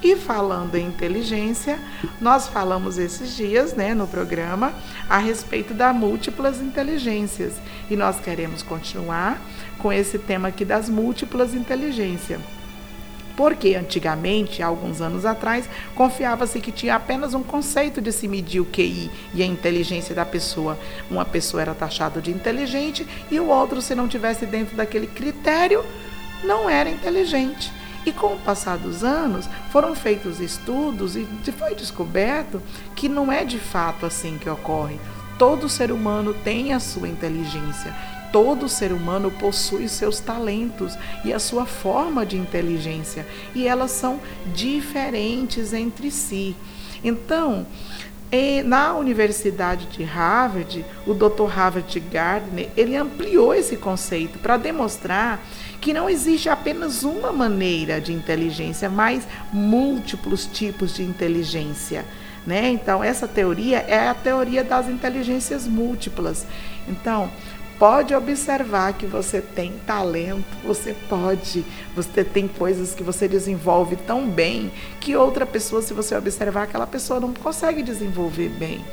E 0.02 0.16
falando 0.16 0.76
em 0.76 0.86
inteligência, 0.86 1.80
nós 2.22 2.48
falamos 2.48 2.98
esses 2.98 3.36
dias, 3.36 3.74
né, 3.74 3.96
no 3.96 4.08
programa, 4.08 4.72
a 5.10 5.18
respeito 5.18 5.74
das 5.74 5.96
múltiplas 5.96 6.62
inteligências. 6.62 7.54
E 7.90 7.96
nós 7.96 8.20
queremos 8.20 8.62
continuar 8.62 9.42
com 9.78 9.92
esse 9.92 10.18
tema 10.18 10.50
aqui 10.50 10.66
das 10.66 10.90
múltiplas 10.90 11.54
inteligências. 11.54 12.40
Porque 13.36 13.76
antigamente, 13.76 14.64
alguns 14.64 15.00
anos 15.00 15.24
atrás, 15.24 15.70
confiava-se 15.94 16.60
que 16.60 16.72
tinha 16.72 16.96
apenas 16.96 17.36
um 17.36 17.44
conceito 17.44 18.02
de 18.02 18.12
se 18.12 18.28
medir 18.28 18.60
o 18.60 18.66
QI 18.66 19.12
e 19.32 19.44
a 19.44 19.46
inteligência 19.46 20.16
da 20.16 20.26
pessoa. 20.26 20.78
Uma 21.10 21.24
pessoa 21.24 21.62
era 21.62 21.76
taxada 21.76 22.20
de 22.20 22.32
inteligente 22.32 23.06
e 23.30 23.40
o 23.40 23.48
outro, 23.48 23.80
se 23.80 23.94
não 23.94 24.08
tivesse 24.08 24.48
dentro 24.48 24.76
daquele 24.76 25.06
critério, 25.06 25.86
não 26.44 26.68
era 26.68 26.90
inteligente. 26.90 27.72
E 28.08 28.12
com 28.12 28.34
o 28.34 28.40
passar 28.40 28.78
dos 28.78 29.04
anos, 29.04 29.48
foram 29.70 29.94
feitos 29.94 30.40
estudos 30.40 31.16
e 31.16 31.28
foi 31.52 31.76
descoberto 31.76 32.60
que 32.96 33.08
não 33.08 33.32
é 33.32 33.44
de 33.44 33.60
fato 33.60 34.06
assim 34.06 34.40
que 34.40 34.50
ocorre. 34.50 34.98
Todo 35.38 35.70
ser 35.70 35.92
humano 35.92 36.34
tem 36.34 36.74
a 36.74 36.80
sua 36.80 37.08
inteligência, 37.08 37.94
todo 38.32 38.70
ser 38.70 38.92
humano 38.92 39.32
possui 39.32 39.88
seus 39.88 40.20
talentos 40.20 40.98
e 41.24 41.34
a 41.34 41.40
sua 41.40 41.66
forma 41.66 42.26
de 42.26 42.38
inteligência, 42.38 43.26
e 43.56 43.68
elas 43.68 43.92
são 43.92 44.20
diferentes 44.54 45.74
entre 45.74 46.12
si. 46.12 46.56
Então, 47.04 47.66
na 48.66 48.94
Universidade 48.96 49.86
de 49.86 50.04
Harvard, 50.04 50.86
o 51.06 51.14
Dr. 51.14 51.46
Harvard 51.46 52.00
Gardner, 52.12 52.70
ele 52.76 52.96
ampliou 52.96 53.54
esse 53.54 53.78
conceito 53.78 54.38
para 54.40 54.58
demonstrar 54.58 55.40
que 55.80 55.94
não 55.94 56.10
existe 56.10 56.50
apenas 56.50 57.04
uma 57.04 57.32
maneira 57.32 58.02
de 58.02 58.12
inteligência, 58.12 58.90
mas 58.90 59.26
múltiplos 59.54 60.46
tipos 60.46 60.96
de 60.96 61.04
inteligência. 61.04 62.04
Né? 62.46 62.70
Então, 62.70 63.04
essa 63.04 63.28
teoria 63.28 63.80
é 63.80 64.08
a 64.08 64.14
teoria 64.14 64.64
das 64.64 64.90
inteligências 64.90 65.68
múltiplas. 65.68 66.46
Então, 66.88 67.30
pode 67.80 68.14
observar 68.16 68.94
que 68.94 69.06
você 69.06 69.42
tem 69.42 69.74
talento, 69.86 70.46
você 70.64 70.96
pode, 71.08 71.64
você 71.96 72.24
tem 72.24 72.48
coisas 72.48 72.94
que 72.94 73.04
você 73.04 73.28
desenvolve 73.28 73.96
tão 73.96 74.28
bem 74.28 74.72
que 75.00 75.16
outra 75.16 75.46
pessoa, 75.46 75.82
se 75.82 75.94
você 75.94 76.16
observar, 76.16 76.64
aquela 76.64 76.88
pessoa 76.88 77.20
não 77.20 77.34
consegue 77.34 77.84
desenvolver 77.84 78.50
bem. 78.50 78.84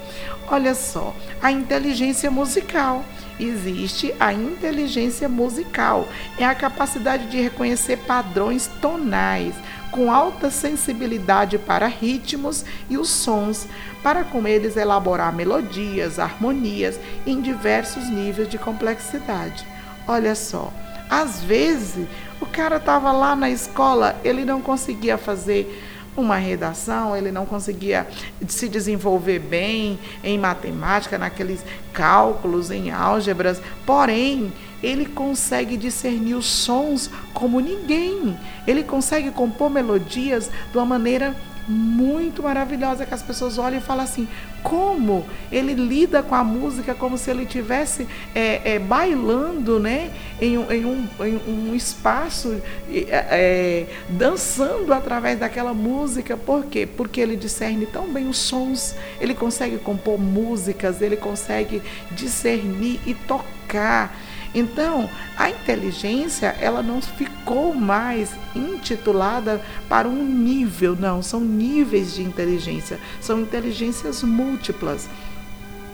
Olha 0.49 0.75
só, 0.75 1.15
a 1.43 1.51
inteligência 1.51 2.31
musical 2.31 3.05
existe 3.41 4.15
a 4.21 4.33
inteligência 4.33 5.29
musical. 5.29 6.07
É 6.39 6.45
a 6.45 6.55
capacidade 6.55 7.27
de 7.29 7.41
reconhecer 7.41 7.97
padrões 7.99 8.71
tonais, 8.81 9.55
com 9.95 10.13
alta 10.13 10.51
sensibilidade 10.51 11.57
para 11.57 11.87
ritmos 11.87 12.65
e 12.91 12.99
os 12.99 13.09
sons, 13.09 13.69
para 14.03 14.25
com 14.25 14.45
eles 14.45 14.77
elaborar 14.77 15.33
melodias, 15.33 16.19
harmonias 16.19 16.99
em 17.25 17.41
diversos 17.41 18.11
níveis 18.11 18.49
de 18.49 18.59
complexidade. 18.59 19.65
Olha 20.09 20.35
só, 20.35 20.73
às 21.09 21.45
vezes 21.45 22.09
o 22.41 22.47
cara 22.47 22.79
estava 22.79 23.13
lá 23.13 23.37
na 23.37 23.49
escola, 23.49 24.17
ele 24.25 24.45
não 24.45 24.61
conseguia 24.61 25.17
fazer 25.17 25.81
uma 26.17 26.37
redação, 26.37 27.17
ele 27.17 27.31
não 27.31 27.47
conseguia 27.47 28.05
se 28.49 28.69
desenvolver 28.69 29.39
bem 29.39 29.97
em 30.25 30.37
matemática, 30.37 31.17
naqueles 31.17 31.65
cálculos, 31.93 32.73
em 32.73 32.91
álgebras, 32.91 33.63
porém, 33.87 34.53
ele 34.85 35.07
consegue 35.07 35.79
discernir 35.79 36.35
os 36.35 36.45
sons 36.45 37.11
como 37.33 37.59
ninguém. 37.59 38.37
Ele 38.67 38.83
consegue 38.83 39.31
compor 39.31 39.71
melodias 39.71 40.51
de 40.71 40.77
uma 40.77 40.85
maneira 40.85 41.35
muito 41.67 42.43
maravilhosa 42.43 43.07
que 43.07 43.15
as 43.15 43.23
pessoas 43.23 43.57
olham 43.57 43.79
e 43.79 43.81
falam 43.81 44.05
assim: 44.05 44.29
como 44.63 45.25
ele 45.51 45.73
lida 45.73 46.23
com 46.23 46.35
a 46.35 46.45
música 46.45 46.95
como 46.95 47.17
se 47.17 47.31
ele 47.31 47.45
estivesse 47.45 48.07
é, 48.35 48.75
é, 48.75 48.79
bailando 48.79 49.81
né, 49.81 50.11
em, 50.39 50.57
em, 50.57 50.85
um, 50.85 51.09
em 51.21 51.41
um 51.49 51.75
espaço, 51.75 52.61
é, 52.91 53.07
é, 53.09 53.87
dançando 54.11 54.93
através 54.93 55.39
daquela 55.39 55.73
música. 55.73 56.37
Por 56.37 56.67
quê? 56.67 56.87
Porque 56.87 57.21
ele 57.21 57.37
discerne 57.37 57.87
tão 57.87 58.07
bem 58.09 58.29
os 58.29 58.37
sons, 58.37 58.95
ele 59.19 59.35
consegue 59.35 59.79
compor 59.79 60.19
músicas, 60.19 61.01
ele 61.01 61.17
consegue 61.17 61.81
discernir 62.11 63.01
e 63.07 63.15
tocar. 63.15 64.15
Então, 64.55 65.11
a 65.37 65.51
inteligência, 65.51 66.55
ela 66.61 66.81
não 66.81 67.03
ficou 67.03 67.75
mais 67.75 68.31
intitulada 68.55 69.61
para 69.89 70.09
um 70.09 70.25
nível, 70.25 70.95
não, 70.95 71.21
são 71.23 71.41
níveis 71.41 72.15
de 72.15 72.23
inteligência, 72.23 73.01
são 73.21 73.41
inteligências 73.41 74.23
múltiplas. 74.23 75.09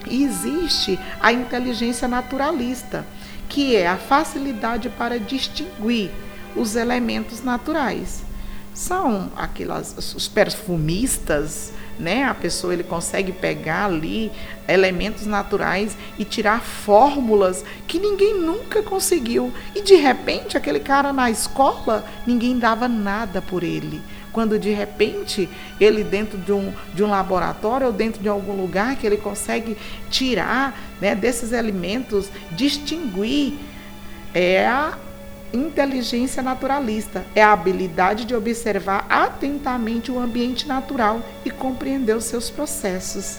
E 0.06 0.24
existe 0.24 0.98
a 1.20 1.32
inteligência 1.32 2.06
naturalista, 2.06 3.06
que 3.48 3.74
é 3.74 3.88
a 3.88 3.96
facilidade 3.96 4.90
para 4.90 5.18
distinguir 5.18 6.10
os 6.54 6.76
elementos 6.76 7.42
naturais. 7.42 8.22
São 8.74 9.30
aquelas 9.36 10.14
os 10.14 10.28
perfumistas, 10.28 11.72
né? 12.00 12.24
A 12.24 12.34
pessoa 12.34 12.72
ele 12.72 12.82
consegue 12.82 13.30
pegar 13.30 13.84
ali 13.84 14.32
elementos 14.66 15.26
naturais 15.26 15.96
e 16.18 16.24
tirar 16.24 16.62
fórmulas 16.62 17.64
que 17.86 17.98
ninguém 17.98 18.40
nunca 18.40 18.82
conseguiu. 18.82 19.52
E 19.74 19.82
de 19.82 19.94
repente 19.94 20.56
aquele 20.56 20.80
cara 20.80 21.12
na 21.12 21.30
escola, 21.30 22.04
ninguém 22.26 22.58
dava 22.58 22.88
nada 22.88 23.42
por 23.42 23.62
ele. 23.62 24.00
Quando 24.32 24.58
de 24.58 24.70
repente 24.70 25.48
ele 25.80 26.04
dentro 26.04 26.38
de 26.38 26.52
um, 26.52 26.72
de 26.94 27.02
um 27.02 27.10
laboratório 27.10 27.88
ou 27.88 27.92
dentro 27.92 28.22
de 28.22 28.28
algum 28.28 28.54
lugar 28.60 28.96
que 28.96 29.06
ele 29.06 29.16
consegue 29.16 29.76
tirar 30.08 30.78
né, 31.00 31.14
desses 31.14 31.52
elementos, 31.52 32.30
distinguir 32.52 33.54
é 34.32 34.64
a 34.66 34.96
inteligência 35.52 36.42
naturalista 36.42 37.24
é 37.34 37.42
a 37.42 37.52
habilidade 37.52 38.24
de 38.24 38.34
observar 38.34 39.06
atentamente 39.08 40.10
o 40.10 40.18
ambiente 40.18 40.66
natural 40.66 41.20
e 41.44 41.50
compreender 41.50 42.16
os 42.16 42.24
seus 42.24 42.50
processos. 42.50 43.38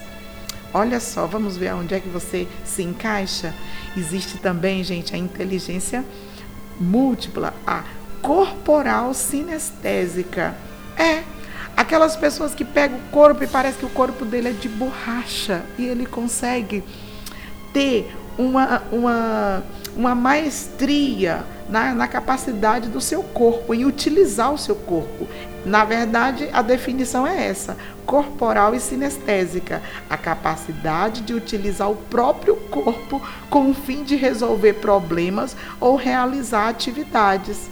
Olha 0.74 1.00
só, 1.00 1.26
vamos 1.26 1.58
ver 1.58 1.74
onde 1.74 1.94
é 1.94 2.00
que 2.00 2.08
você 2.08 2.48
se 2.64 2.82
encaixa. 2.82 3.54
Existe 3.96 4.38
também, 4.38 4.84
gente, 4.84 5.14
a 5.14 5.18
inteligência 5.18 6.06
múltipla, 6.80 7.54
a 7.68 7.84
corporal 8.22 9.14
sinestésica. 9.14 10.56
É 10.98 11.24
aquelas 11.76 12.16
pessoas 12.16 12.54
que 12.54 12.64
pegam 12.64 12.98
o 12.98 13.12
corpo 13.12 13.44
e 13.44 13.48
parece 13.48 13.80
que 13.80 13.86
o 13.86 13.90
corpo 13.90 14.24
dele 14.24 14.50
é 14.50 14.54
de 14.54 14.70
borracha 14.70 15.64
e 15.78 15.86
ele 15.86 16.06
consegue 16.06 16.84
ter 17.74 18.14
uma, 18.38 18.82
uma, 18.92 19.64
uma 19.96 20.16
maestria 20.16 21.44
na, 21.72 21.94
na 21.96 22.08
capacidade 22.08 22.90
do 22.90 23.00
seu 23.00 23.24
corpo, 23.24 23.74
em 23.74 23.86
utilizar 23.86 24.54
o 24.54 24.58
seu 24.58 24.76
corpo. 24.76 25.26
Na 25.66 25.86
verdade, 25.86 26.50
a 26.52 26.62
definição 26.62 27.26
é 27.26 27.48
essa: 27.48 27.78
corporal 28.06 28.76
e 28.76 28.80
sinestésica, 28.80 29.82
a 30.10 30.18
capacidade 30.18 31.22
de 31.22 31.34
utilizar 31.34 31.90
o 31.90 31.96
próprio 31.96 32.58
corpo 32.58 33.22
com 33.50 33.72
o 33.72 33.74
fim 33.74 34.04
de 34.04 34.18
resolver 34.18 34.74
problemas 34.74 35.56
ou 35.80 35.96
realizar 35.96 36.68
atividades. 36.68 37.70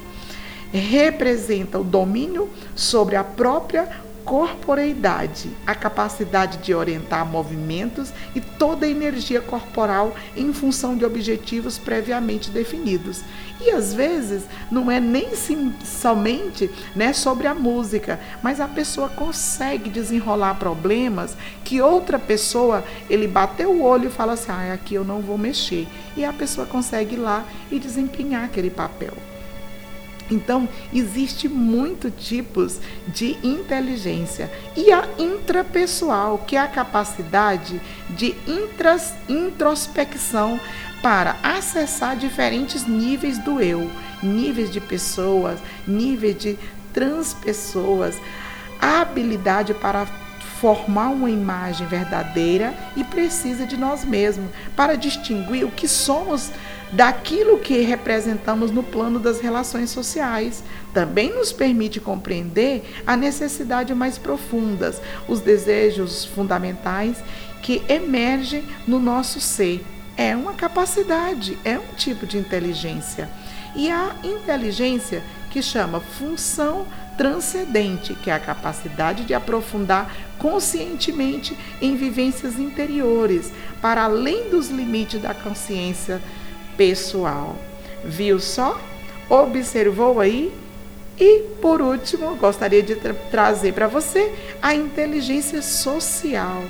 Representa 0.71 1.79
o 1.79 1.83
domínio 1.83 2.47
sobre 2.75 3.15
a 3.15 3.23
própria 3.23 3.89
corporeidade, 4.29 5.49
a 5.65 5.73
capacidade 5.73 6.59
de 6.59 6.71
orientar 6.71 7.25
movimentos 7.25 8.13
e 8.35 8.39
toda 8.39 8.85
a 8.85 8.89
energia 8.89 9.41
corporal 9.41 10.15
em 10.37 10.53
função 10.53 10.95
de 10.95 11.03
objetivos 11.03 11.79
previamente 11.79 12.51
definidos. 12.51 13.23
E 13.59 13.71
às 13.71 13.91
vezes 13.91 14.43
não 14.69 14.91
é 14.91 14.99
nem 14.99 15.35
sim, 15.35 15.73
somente 15.83 16.69
né, 16.95 17.11
sobre 17.11 17.47
a 17.47 17.55
música, 17.55 18.19
mas 18.43 18.59
a 18.61 18.67
pessoa 18.67 19.09
consegue 19.09 19.89
desenrolar 19.89 20.59
problemas 20.59 21.35
que 21.65 21.81
outra 21.81 22.19
pessoa, 22.19 22.83
ele 23.09 23.27
bateu 23.27 23.71
o 23.71 23.81
olho 23.81 24.09
e 24.09 24.11
fala 24.11 24.33
assim: 24.33 24.51
ah, 24.51 24.73
aqui 24.73 24.93
eu 24.93 25.03
não 25.03 25.21
vou 25.21 25.39
mexer. 25.39 25.87
E 26.15 26.23
a 26.23 26.31
pessoa 26.31 26.67
consegue 26.67 27.15
ir 27.15 27.19
lá 27.19 27.43
e 27.71 27.79
desempenhar 27.79 28.43
aquele 28.43 28.69
papel. 28.69 29.13
Então, 30.29 30.69
existe 30.93 31.47
muitos 31.47 32.11
tipos 32.17 32.79
de 33.07 33.37
inteligência. 33.43 34.51
E 34.75 34.91
a 34.91 35.07
intrapessoal, 35.17 36.39
que 36.39 36.55
é 36.55 36.59
a 36.59 36.67
capacidade 36.67 37.81
de 38.09 38.35
intras, 38.47 39.13
introspecção 39.27 40.59
para 41.01 41.37
acessar 41.41 42.15
diferentes 42.15 42.85
níveis 42.85 43.37
do 43.39 43.61
eu, 43.61 43.89
níveis 44.21 44.71
de 44.71 44.81
pessoas, 44.81 45.59
níveis 45.87 46.37
de 46.37 46.59
transpessoas, 46.93 48.17
a 48.81 49.01
habilidade 49.01 49.73
para 49.73 50.05
formar 50.59 51.09
uma 51.09 51.29
imagem 51.29 51.87
verdadeira 51.87 52.73
e 52.95 53.03
precisa 53.03 53.65
de 53.65 53.77
nós 53.77 54.03
mesmos 54.03 54.49
para 54.75 54.97
distinguir 54.97 55.65
o 55.65 55.71
que 55.71 55.87
somos 55.87 56.51
daquilo 56.91 57.59
que 57.59 57.81
representamos 57.81 58.71
no 58.71 58.83
plano 58.83 59.19
das 59.19 59.39
relações 59.39 59.89
sociais. 59.89 60.63
Também 60.93 61.33
nos 61.33 61.51
permite 61.51 61.99
compreender 61.99 62.83
a 63.05 63.15
necessidade 63.15 63.93
mais 63.93 64.17
profundas, 64.17 65.01
os 65.27 65.41
desejos 65.41 66.25
fundamentais 66.25 67.17
que 67.61 67.83
emergem 67.87 68.63
no 68.87 68.99
nosso 68.99 69.39
ser. 69.39 69.85
É 70.17 70.35
uma 70.35 70.53
capacidade, 70.53 71.57
é 71.63 71.77
um 71.77 71.95
tipo 71.95 72.25
de 72.25 72.37
inteligência. 72.37 73.29
E 73.75 73.89
a 73.89 74.15
inteligência 74.23 75.23
que 75.51 75.61
chama 75.61 75.99
função 75.99 76.85
transcendente, 77.17 78.13
que 78.13 78.29
é 78.29 78.33
a 78.33 78.39
capacidade 78.39 79.25
de 79.25 79.33
aprofundar 79.33 80.09
conscientemente 80.37 81.57
em 81.81 81.95
vivências 81.95 82.57
interiores, 82.57 83.51
para 83.81 84.03
além 84.03 84.49
dos 84.49 84.69
limites 84.69 85.21
da 85.21 85.33
consciência 85.33 86.21
pessoal. 86.79 87.57
Viu 88.05 88.39
só? 88.39 88.79
Observou 89.29 90.21
aí? 90.21 90.49
E, 91.19 91.41
por 91.61 91.81
último, 91.81 92.37
gostaria 92.37 92.81
de 92.81 92.95
tra 92.95 93.13
trazer 93.13 93.73
para 93.73 93.89
você 93.89 94.33
a 94.61 94.73
inteligência 94.73 95.61
social, 95.61 96.63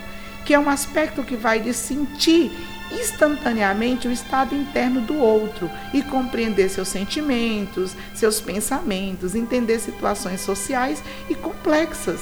que 0.43 0.55
é 0.55 0.59
um 0.59 0.67
aspecto 0.67 1.21
que 1.21 1.35
vai 1.35 1.59
de 1.59 1.71
sentir 1.75 2.51
instantaneamente 2.91 4.07
o 4.07 4.11
estado 4.11 4.55
interno 4.55 5.01
do 5.01 5.15
outro 5.19 5.69
e 5.93 6.01
compreender 6.01 6.69
seus 6.69 6.87
sentimentos, 6.87 7.95
seus 8.15 8.41
pensamentos, 8.41 9.35
entender 9.35 9.77
situações 9.77 10.41
sociais 10.41 11.03
e 11.29 11.35
complexas, 11.35 12.21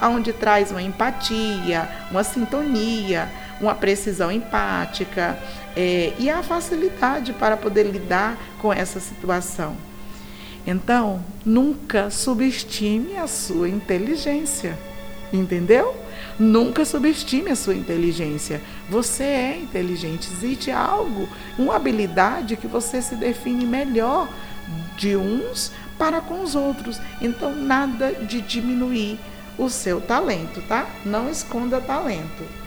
aonde 0.00 0.32
traz 0.32 0.70
uma 0.70 0.80
empatia, 0.80 1.88
uma 2.08 2.22
sintonia, 2.22 3.28
uma 3.60 3.74
precisão 3.74 4.30
empática 4.30 5.38
é, 5.76 6.12
e 6.18 6.28
a 6.28 6.42
facilidade 6.42 7.32
para 7.32 7.56
poder 7.56 7.84
lidar 7.84 8.38
com 8.60 8.72
essa 8.72 9.00
situação. 9.00 9.76
Então, 10.66 11.24
nunca 11.44 12.10
subestime 12.10 13.16
a 13.16 13.28
sua 13.28 13.68
inteligência, 13.68 14.76
entendeu? 15.32 15.94
Nunca 16.38 16.84
subestime 16.84 17.50
a 17.50 17.56
sua 17.56 17.74
inteligência. 17.74 18.60
Você 18.90 19.22
é 19.22 19.58
inteligente. 19.58 20.28
Existe 20.32 20.70
algo, 20.70 21.28
uma 21.56 21.76
habilidade 21.76 22.56
que 22.56 22.66
você 22.66 23.00
se 23.00 23.14
define 23.14 23.64
melhor 23.64 24.28
de 24.96 25.16
uns 25.16 25.70
para 25.96 26.20
com 26.20 26.42
os 26.42 26.56
outros. 26.56 27.00
Então, 27.20 27.54
nada 27.54 28.12
de 28.12 28.40
diminuir 28.40 29.20
o 29.56 29.70
seu 29.70 30.00
talento, 30.00 30.60
tá? 30.62 30.86
Não 31.04 31.30
esconda 31.30 31.80
talento. 31.80 32.65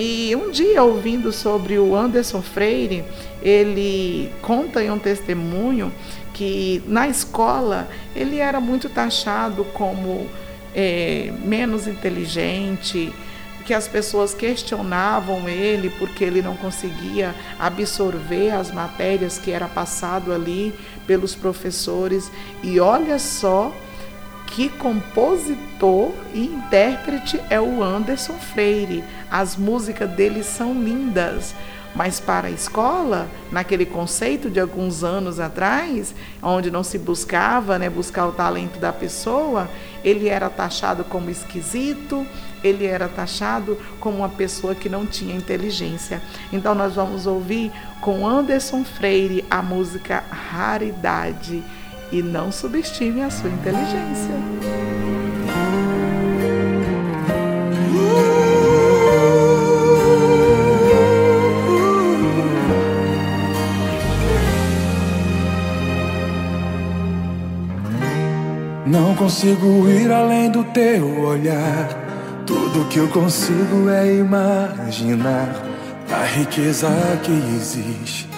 E 0.00 0.32
um 0.36 0.52
dia, 0.52 0.80
ouvindo 0.84 1.32
sobre 1.32 1.76
o 1.76 1.96
Anderson 1.96 2.40
Freire, 2.40 3.04
ele 3.42 4.30
conta 4.40 4.80
em 4.80 4.92
um 4.92 4.98
testemunho 4.98 5.92
que 6.32 6.80
na 6.86 7.08
escola 7.08 7.88
ele 8.14 8.38
era 8.38 8.60
muito 8.60 8.88
taxado 8.88 9.64
como 9.74 10.28
é, 10.72 11.32
menos 11.44 11.88
inteligente, 11.88 13.12
que 13.66 13.74
as 13.74 13.88
pessoas 13.88 14.32
questionavam 14.32 15.48
ele 15.48 15.90
porque 15.98 16.22
ele 16.22 16.42
não 16.42 16.56
conseguia 16.56 17.34
absorver 17.58 18.52
as 18.52 18.70
matérias 18.70 19.36
que 19.36 19.50
era 19.50 19.66
passado 19.66 20.32
ali 20.32 20.72
pelos 21.08 21.34
professores. 21.34 22.30
E 22.62 22.78
olha 22.78 23.18
só 23.18 23.74
que 24.58 24.68
compositor 24.70 26.10
e 26.34 26.46
intérprete 26.46 27.40
é 27.48 27.60
o 27.60 27.80
Anderson 27.80 28.32
Freire. 28.32 29.04
As 29.30 29.54
músicas 29.54 30.10
dele 30.10 30.42
são 30.42 30.74
lindas. 30.74 31.54
Mas 31.94 32.18
para 32.18 32.48
a 32.48 32.50
escola, 32.50 33.28
naquele 33.52 33.86
conceito 33.86 34.50
de 34.50 34.58
alguns 34.58 35.04
anos 35.04 35.38
atrás, 35.38 36.12
onde 36.42 36.72
não 36.72 36.82
se 36.82 36.98
buscava 36.98 37.78
né, 37.78 37.88
buscar 37.88 38.26
o 38.26 38.32
talento 38.32 38.80
da 38.80 38.92
pessoa, 38.92 39.70
ele 40.02 40.28
era 40.28 40.50
taxado 40.50 41.04
como 41.04 41.30
esquisito, 41.30 42.26
ele 42.62 42.84
era 42.84 43.06
taxado 43.06 43.78
como 44.00 44.18
uma 44.18 44.28
pessoa 44.28 44.74
que 44.74 44.88
não 44.88 45.06
tinha 45.06 45.36
inteligência. 45.36 46.20
Então 46.52 46.74
nós 46.74 46.96
vamos 46.96 47.28
ouvir 47.28 47.70
com 48.00 48.26
Anderson 48.26 48.82
Freire 48.82 49.44
a 49.48 49.62
música 49.62 50.24
Raridade 50.28 51.62
e 52.10 52.22
não 52.22 52.50
subestime 52.50 53.22
a 53.22 53.30
sua 53.30 53.50
inteligência. 53.50 54.34
Não 68.86 69.14
consigo 69.14 69.88
ir 69.88 70.10
além 70.10 70.50
do 70.50 70.64
teu 70.64 71.20
olhar. 71.20 72.06
Tudo 72.46 72.88
que 72.88 72.98
eu 72.98 73.08
consigo 73.08 73.90
é 73.90 74.14
imaginar 74.14 75.62
a 76.10 76.24
riqueza 76.24 76.88
que 77.22 77.30
existe 77.30 78.37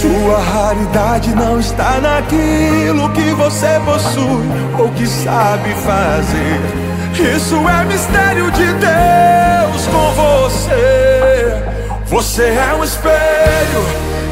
Sua 0.00 0.38
raridade 0.38 1.34
não 1.34 1.58
está 1.58 1.98
naquilo 2.00 3.10
que 3.10 3.32
você 3.32 3.80
possui 3.84 4.46
ou 4.78 4.88
que 4.90 5.04
sabe 5.04 5.74
fazer. 5.74 7.34
Isso 7.36 7.56
é 7.68 7.84
mistério 7.84 8.48
de 8.52 8.64
Deus 8.74 9.86
com 9.88 10.12
você. 10.12 11.62
Você 12.06 12.44
é 12.44 12.76
um 12.78 12.84
espelho 12.84 13.82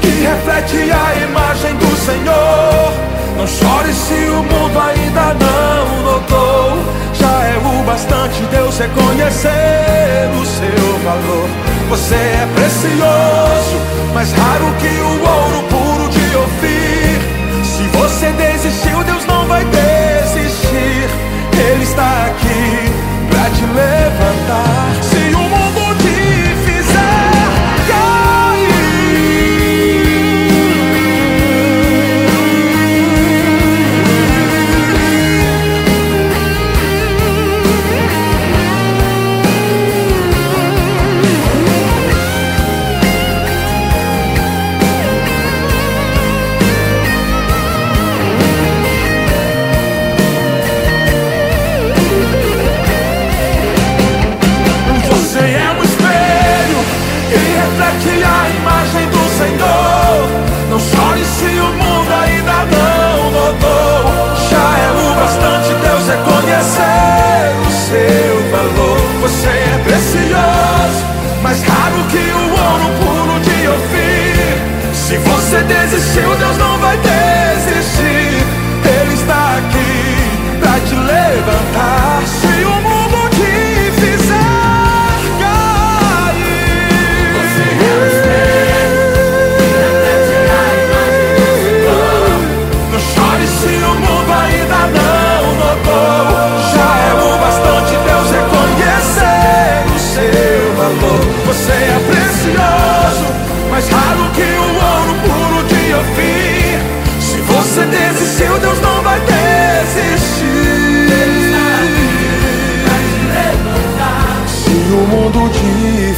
que 0.00 0.09
reflete 0.09 0.92
a 0.92 1.14
imagem 1.24 1.74
do 1.74 1.96
Senhor. 1.96 2.92
Não 3.37 3.46
chore 3.48 3.92
se 3.92 4.14
o 4.14 4.44
mundo 4.44 4.79
ainda 4.79 5.35
não 5.35 6.12
notou. 6.12 6.79
Já 7.14 7.42
é 7.42 7.59
o 7.59 7.83
bastante 7.83 8.40
Deus 8.52 8.79
reconhecer 8.79 10.31
o 10.40 10.46
seu 10.46 10.98
valor. 11.02 11.76
Você 11.88 12.14
é 12.14 12.49
precioso, 12.55 13.77
mais 14.12 14.33
raro 14.33 14.75
que 14.81 14.88
o 14.88 15.20
ouro 15.29 15.62
puro 15.68 16.09
de 16.11 16.37
Ofir. 16.37 17.20
Se 17.64 17.83
você 17.96 18.33
desistiu, 18.33 19.05
Deus 19.05 19.25
não 19.27 19.46
vai 19.46 19.64
desistir. 19.64 21.09
Ele 21.70 21.85
está 21.85 22.27
aqui 22.27 22.92
pra 23.31 23.51
te 23.51 23.64
levantar. 23.64 24.96
Se 25.03 25.35
o 25.35 25.38
mundo 25.38 25.65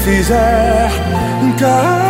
fizer 0.09 0.89
cair. 1.59 2.09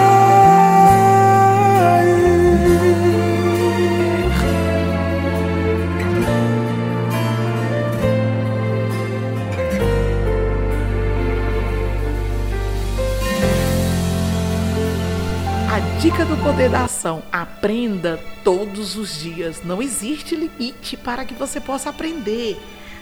Dica 16.00 16.24
do 16.24 16.36
poder 16.36 16.70
da 16.70 16.84
ação: 16.84 17.24
aprenda 17.32 18.20
todos 18.44 18.96
os 18.96 19.20
dias. 19.20 19.62
Não 19.64 19.82
existe 19.82 20.36
limite 20.36 20.96
para 20.96 21.24
que 21.24 21.34
você 21.34 21.60
possa 21.60 21.90
aprender. 21.90 22.56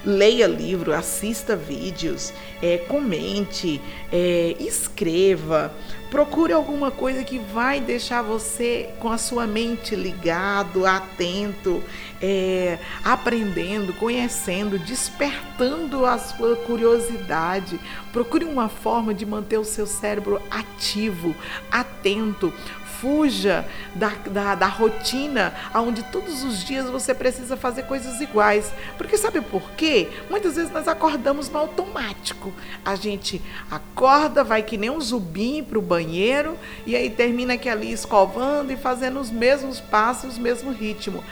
Leia 0.07 0.47
livro, 0.47 0.95
assista 0.95 1.57
vídeos, 1.57 2.33
é, 2.63 2.79
comente, 2.79 3.81
é, 4.13 4.55
escreva, 4.61 5.75
procure 6.09 6.53
alguma 6.53 6.93
coisa 6.93 7.25
que 7.25 7.41
vai 7.41 7.81
deixar 7.81 8.23
você 8.23 8.91
com 9.01 9.11
a 9.11 9.19
sua 9.19 9.49
mente 9.49 9.97
ligado, 9.97 10.87
atento, 10.87 11.83
é, 12.23 12.79
aprendendo, 13.05 13.93
conhecendo, 13.95 14.79
despertando 14.79 16.07
a 16.07 16.17
sua 16.19 16.55
curiosidade. 16.55 17.81
Procure 18.13 18.45
uma 18.45 18.69
forma 18.69 19.13
de 19.13 19.27
manter 19.27 19.59
o 19.59 19.65
seu 19.65 19.89
cérebro 19.89 20.41
ativo, 20.49 21.35
atento, 21.69 22.53
fuja 23.01 23.67
da, 23.95 24.11
da, 24.31 24.55
da 24.55 24.67
rotina 24.67 25.55
onde 25.75 26.03
todos 26.05 26.43
os 26.43 26.65
dias 26.65 26.89
você 26.89 27.15
precisa 27.15 27.57
fazer 27.57 27.85
coisas 27.85 28.21
iguais. 28.21 28.73
Porque 28.97 29.17
sabe 29.17 29.41
por 29.41 29.71
quê? 29.73 30.09
Muitas 30.31 30.57
vezes 30.57 30.73
nós 30.73 30.89
acordamos 30.89 31.49
no 31.49 31.59
automático. 31.59 32.53
A 32.85 32.95
gente 32.95 33.41
acorda, 33.71 34.43
vai 34.43 34.63
que 34.63 34.77
nem 34.77 34.91
um 34.91 35.01
zubim 35.01 35.63
para 35.63 35.79
o 35.79 35.83
banheiro 35.83 36.57
e 36.87 36.97
aí 36.97 37.11
termina 37.11 37.55
aqui 37.55 37.69
ali 37.69 37.93
escovando 37.93 38.73
e 38.73 38.77
fazendo 38.77 39.21
os 39.21 39.31
mesmos 39.31 39.81
passos, 39.81 40.37
o 40.37 40.41
mesmo 40.41 40.73
ritmo. 40.73 41.23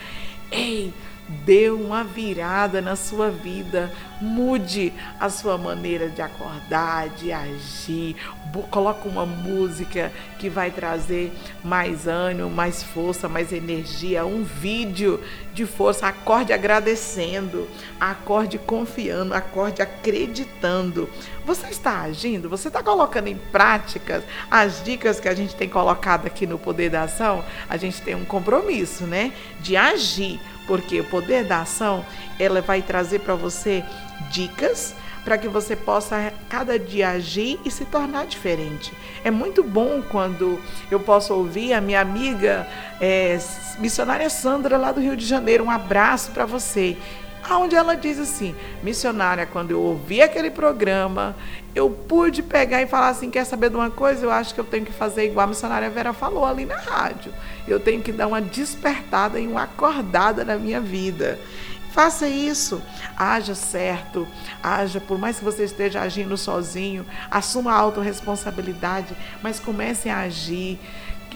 Ei, 0.50 0.92
dê 1.44 1.70
uma 1.70 2.04
virada 2.04 2.80
na 2.80 2.96
sua 2.96 3.30
vida, 3.30 3.90
mude 4.20 4.92
a 5.18 5.30
sua 5.30 5.56
maneira 5.56 6.08
de 6.08 6.20
acordar, 6.20 7.08
de 7.10 7.32
agir, 7.32 8.16
coloque 8.62 9.08
uma 9.08 9.26
música 9.26 10.12
que 10.38 10.48
vai 10.48 10.70
trazer 10.70 11.32
mais 11.62 12.06
ânimo, 12.06 12.50
mais 12.50 12.82
força, 12.82 13.28
mais 13.28 13.52
energia, 13.52 14.24
um 14.24 14.42
vídeo 14.42 15.20
de 15.52 15.66
força, 15.66 16.06
acorde 16.06 16.52
agradecendo, 16.52 17.68
acorde 18.00 18.58
confiando, 18.58 19.34
acorde 19.34 19.82
acreditando. 19.82 21.08
Você 21.44 21.68
está 21.68 22.00
agindo? 22.02 22.48
Você 22.48 22.68
está 22.68 22.82
colocando 22.82 23.28
em 23.28 23.36
prática 23.36 24.22
as 24.50 24.82
dicas 24.82 25.20
que 25.20 25.28
a 25.28 25.34
gente 25.34 25.54
tem 25.54 25.68
colocado 25.68 26.26
aqui 26.26 26.46
no 26.46 26.58
Poder 26.58 26.90
da 26.90 27.02
Ação? 27.02 27.44
A 27.68 27.76
gente 27.76 28.00
tem 28.02 28.14
um 28.14 28.24
compromisso, 28.24 29.04
né? 29.04 29.32
De 29.60 29.76
agir 29.76 30.40
porque 30.66 31.00
o 31.00 31.04
poder 31.04 31.44
da 31.44 31.60
ação, 31.60 32.04
ela 32.38 32.60
vai 32.60 32.82
trazer 32.82 33.20
para 33.20 33.34
você 33.34 33.84
dicas 34.30 34.94
para 35.24 35.38
que 35.38 35.48
você 35.48 35.74
possa 35.74 36.32
cada 36.48 36.78
dia 36.78 37.10
agir 37.10 37.58
e 37.64 37.70
se 37.70 37.84
tornar 37.84 38.26
diferente. 38.26 38.92
É 39.24 39.30
muito 39.30 39.62
bom 39.64 40.02
quando 40.02 40.60
eu 40.90 41.00
posso 41.00 41.32
ouvir 41.34 41.72
a 41.72 41.80
minha 41.80 42.00
amiga 42.00 42.66
é, 43.00 43.38
missionária 43.78 44.28
Sandra 44.28 44.76
lá 44.76 44.92
do 44.92 45.00
Rio 45.00 45.16
de 45.16 45.24
Janeiro. 45.24 45.64
Um 45.64 45.70
abraço 45.70 46.30
para 46.30 46.44
você 46.44 46.96
onde 47.52 47.74
ela 47.74 47.94
diz 47.94 48.18
assim: 48.18 48.54
missionária, 48.82 49.46
quando 49.46 49.72
eu 49.72 49.80
ouvi 49.80 50.22
aquele 50.22 50.50
programa, 50.50 51.36
eu 51.74 51.90
pude 51.90 52.42
pegar 52.42 52.80
e 52.80 52.86
falar 52.86 53.08
assim: 53.08 53.30
quer 53.30 53.44
saber 53.44 53.70
de 53.70 53.76
uma 53.76 53.90
coisa? 53.90 54.24
Eu 54.24 54.30
acho 54.30 54.54
que 54.54 54.60
eu 54.60 54.64
tenho 54.64 54.86
que 54.86 54.92
fazer 54.92 55.24
igual 55.26 55.44
a 55.44 55.48
missionária 55.48 55.90
Vera 55.90 56.12
falou 56.12 56.44
ali 56.44 56.64
na 56.64 56.76
rádio. 56.76 57.32
Eu 57.66 57.80
tenho 57.80 58.00
que 58.02 58.12
dar 58.12 58.26
uma 58.26 58.40
despertada 58.40 59.38
e 59.38 59.46
uma 59.46 59.64
acordada 59.64 60.44
na 60.44 60.56
minha 60.56 60.80
vida. 60.80 61.38
Faça 61.94 62.26
isso, 62.26 62.82
haja 63.16 63.54
certo, 63.54 64.26
haja, 64.60 65.00
por 65.00 65.16
mais 65.16 65.38
que 65.38 65.44
você 65.44 65.62
esteja 65.62 66.00
agindo 66.00 66.36
sozinho, 66.36 67.06
assuma 67.30 67.70
a 67.70 67.76
autorresponsabilidade, 67.76 69.14
mas 69.40 69.60
comece 69.60 70.08
a 70.08 70.22
agir. 70.22 70.80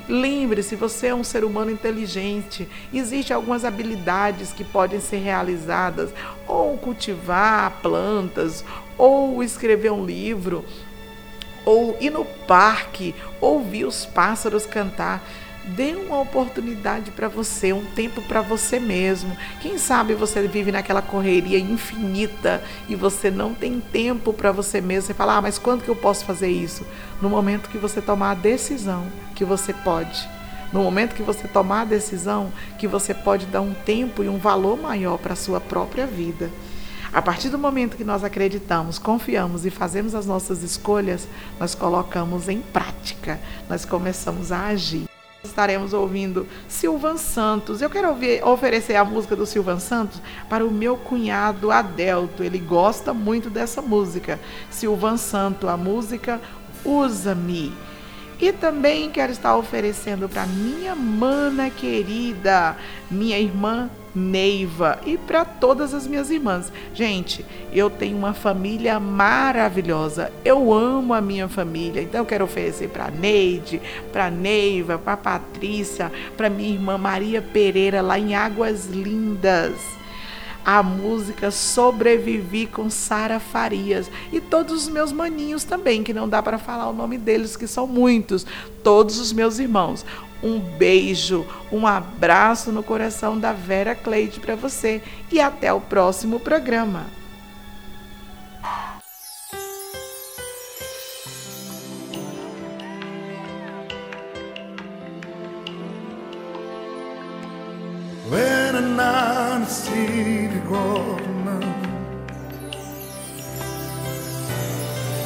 Lembre-se, 0.09 0.75
você 0.75 1.07
é 1.07 1.14
um 1.14 1.23
ser 1.23 1.44
humano 1.44 1.71
inteligente. 1.71 2.68
Existem 2.92 3.37
algumas 3.37 3.64
habilidades 3.64 4.53
que 4.53 4.64
podem 4.64 4.99
ser 5.01 5.18
realizadas, 5.18 6.11
ou 6.44 6.77
cultivar 6.77 7.79
plantas, 7.81 8.64
ou 8.97 9.44
escrever 9.44 9.92
um 9.92 10.05
livro, 10.05 10.64
ou 11.64 11.97
ir 12.01 12.11
no 12.11 12.25
parque, 12.25 13.14
ouvir 13.40 13.85
os 13.85 14.05
pássaros 14.05 14.66
cantar. 14.66 15.23
Dê 15.76 15.94
uma 15.94 16.18
oportunidade 16.18 17.11
para 17.11 17.28
você, 17.28 17.74
um 17.74 17.85
tempo 17.85 18.22
para 18.22 18.40
você 18.40 18.81
mesmo. 18.81 19.37
Quem 19.61 19.76
sabe 19.76 20.14
você 20.14 20.48
vive 20.48 20.72
naquela 20.72 21.02
correria 21.02 21.59
infinita 21.59 22.62
e 22.88 22.94
você 22.94 23.31
não 23.31 23.52
tem 23.52 23.78
tempo 23.78 24.33
para 24.33 24.50
você 24.50 24.81
mesmo. 24.81 25.09
Você 25.09 25.14
fala, 25.14 25.37
ah, 25.37 25.42
mas 25.42 25.59
quando 25.59 25.83
que 25.83 25.90
eu 25.90 25.96
posso 25.96 26.24
fazer 26.24 26.48
isso? 26.48 26.87
No 27.20 27.28
momento 27.28 27.68
que 27.68 27.76
você 27.76 28.00
tomar 28.00 28.31
a 28.31 28.35
decisão 28.35 29.07
que 29.35 29.44
você 29.44 29.74
pode. 29.74 30.26
No 30.72 30.83
momento 30.83 31.14
que 31.14 31.22
você 31.22 31.46
tomar 31.46 31.83
a 31.83 31.87
decisão 31.87 32.50
que 32.78 32.88
você 32.88 33.12
pode 33.12 33.44
dar 33.44 33.61
um 33.61 33.74
tempo 33.74 34.24
e 34.24 34.28
um 34.28 34.38
valor 34.38 34.81
maior 34.81 35.18
para 35.18 35.35
a 35.35 35.37
sua 35.37 35.61
própria 35.61 36.07
vida. 36.07 36.50
A 37.12 37.20
partir 37.20 37.50
do 37.50 37.59
momento 37.59 37.96
que 37.96 38.04
nós 38.04 38.24
acreditamos, 38.24 38.98
confiamos 38.98 39.66
e 39.66 39.70
fazemos 39.70 40.14
as 40.14 40.24
nossas 40.24 40.62
escolhas, 40.62 41.28
nós 41.61 41.74
colocamos 41.74 42.48
em 42.48 42.61
prática, 42.61 43.38
nós 43.68 43.85
começamos 43.85 44.52
a 44.52 44.66
agir 44.66 45.09
estaremos 45.42 45.92
ouvindo 45.92 46.46
Silvan 46.68 47.16
Santos. 47.16 47.81
Eu 47.81 47.90
quero 47.90 48.09
ouvir, 48.09 48.44
oferecer 48.44 48.96
a 48.96 49.05
música 49.05 49.37
do 49.37 49.46
Silvan 49.46 49.79
Santos 49.79 50.20
para 50.48 50.66
o 50.66 50.70
meu 50.70 50.96
cunhado 50.96 51.70
Adelto. 51.70 52.42
Ele 52.42 52.59
gosta 52.59 53.14
muito 53.14 53.48
dessa 53.48 53.81
música. 53.81 54.38
Silvan 54.70 55.16
Santos, 55.16 55.68
a 55.68 55.77
música 55.77 56.40
Usa-me. 56.85 57.72
E 58.40 58.53
também 58.53 59.11
quero 59.11 59.33
estar 59.33 59.57
oferecendo 59.57 60.29
para 60.29 60.46
minha 60.46 60.94
mana 60.94 61.70
querida, 61.70 62.77
minha 63.11 63.38
irmã 63.38 63.90
Neiva 64.18 64.98
e 65.07 65.16
para 65.16 65.44
todas 65.44 65.94
as 65.94 66.07
minhas 66.07 66.31
irmãs. 66.31 66.72
Gente, 66.92 67.46
eu 67.72 67.88
tenho 67.88 68.18
uma 68.18 68.35
família 68.35 68.98
maravilhosa. 68.98 70.33
Eu 70.44 70.72
amo 70.72 71.14
a 71.14 71.20
minha 71.20 71.48
família. 71.48 72.02
Então 72.02 72.20
eu 72.20 72.26
quero 72.26 72.44
oferecer 72.44 72.88
para 72.88 73.11
Neide, 73.11 73.81
para 74.12 74.31
Neiva, 74.31 74.98
para 74.98 75.16
Patrícia, 75.16 76.11
para 76.37 76.50
minha 76.50 76.74
irmã 76.74 76.98
Maria 76.98 77.40
Pereira 77.40 78.02
lá 78.02 78.18
em 78.18 78.35
Águas 78.35 78.87
Lindas 78.87 79.98
a 80.68 80.83
música 80.83 81.50
Sobrevivi 81.50 82.66
com 82.66 82.90
Sara 82.90 83.40
Farias 83.40 84.11
e 84.31 84.38
todos 84.38 84.83
os 84.83 84.88
meus 84.90 85.11
maninhos 85.11 85.64
também, 85.64 86.02
que 86.02 86.12
não 86.12 86.28
dá 86.28 86.42
para 86.42 86.59
falar 86.59 86.90
o 86.90 86.92
nome 86.92 87.16
deles, 87.16 87.57
que 87.57 87.66
são 87.66 87.87
muitos, 87.87 88.44
todos 88.85 89.18
os 89.18 89.33
meus 89.33 89.59
irmãos. 89.59 90.04
Um 90.42 90.59
beijo, 90.59 91.46
um 91.72 91.87
abraço 91.87 92.70
no 92.70 92.83
coração 92.83 93.38
da 93.38 93.53
Vera 93.53 93.94
Cleide 93.94 94.38
para 94.38 94.55
você 94.55 95.03
e 95.31 95.40
até 95.40 95.72
o 95.72 95.81
próximo 95.81 96.38
programa. 96.38 97.07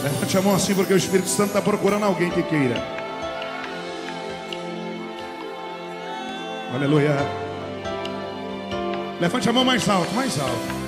Levante 0.02 0.38
a 0.38 0.42
mão 0.42 0.54
assim 0.54 0.74
porque 0.74 0.92
o 0.92 0.96
Espírito 0.96 1.28
Santo 1.28 1.48
está 1.48 1.60
procurando 1.60 2.04
alguém 2.04 2.30
que 2.30 2.42
queira. 2.42 2.91
Aleluia. 6.74 7.16
Levante 9.20 9.48
a 9.48 9.52
mão 9.52 9.64
mais 9.64 9.88
alto, 9.88 10.12
mais 10.14 10.38
alto. 10.40 10.82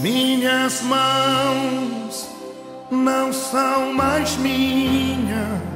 Minhas 0.00 0.82
mãos 0.82 2.28
não 2.90 3.32
são 3.32 3.92
mais 3.92 4.36
minhas 4.36 5.70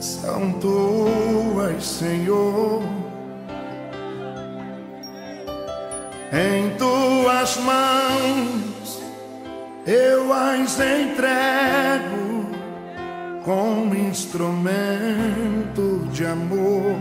são 0.00 0.52
tuas, 0.60 1.84
Senhor. 1.84 2.82
Em 6.32 6.70
tuas 6.76 7.56
mãos 7.58 9.00
eu 9.86 10.32
as 10.32 10.80
entrego 10.80 12.15
como 13.46 13.94
instrumento 13.94 14.58
de 16.10 16.26
amor. 16.26 16.96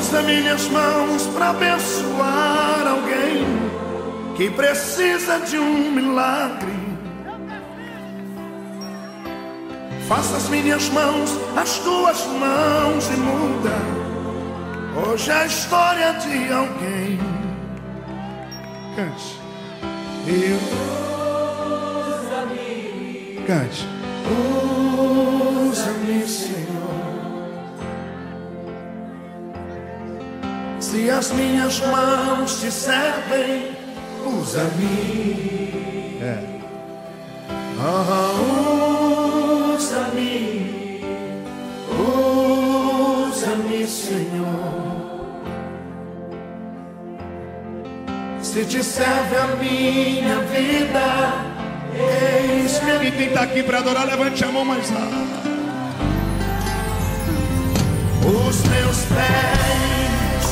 Usa 0.00 0.22
minhas 0.22 0.68
mãos 0.68 1.26
para 1.26 1.50
abençoar 1.50 2.86
alguém 2.86 3.44
que 4.38 4.50
precisa 4.52 5.38
de 5.40 5.58
um 5.58 5.92
milagre. 5.92 6.72
Faça 10.08 10.38
as 10.38 10.48
minhas 10.48 10.88
mãos 10.88 11.30
as 11.54 11.78
tuas 11.80 12.26
mãos 12.26 13.06
e 13.08 13.16
muda 13.18 13.76
hoje 15.06 15.30
a 15.30 15.44
história 15.44 16.14
de 16.14 16.50
alguém. 16.50 17.18
Cante. 18.96 19.42
Eu. 20.26 21.01
Cante. 23.46 23.86
Usa-me, 25.70 26.26
Senhor. 26.26 26.62
Se 30.78 31.10
as 31.10 31.32
minhas 31.32 31.80
mãos 31.80 32.60
te 32.60 32.70
servem, 32.70 33.76
usa-me. 34.24 36.20
É. 36.22 36.38
Ah, 37.80 38.34
usa-me. 39.74 41.02
Usa-me, 43.28 43.86
Senhor. 43.86 44.82
Se 48.40 48.64
te 48.66 48.84
serve 48.84 49.36
a 49.36 49.56
minha 49.56 50.40
vida, 50.40 51.51
eis-me. 52.88 53.10
Quem 53.12 53.26
está 53.28 53.42
aqui 53.42 53.62
para 53.62 53.78
adorar, 53.78 54.06
levante 54.06 54.44
a 54.44 54.48
mão 54.50 54.64
mais 54.64 54.90
alto. 54.90 55.32
Os 58.24 58.62
meus 58.62 58.98
pés 59.06 60.44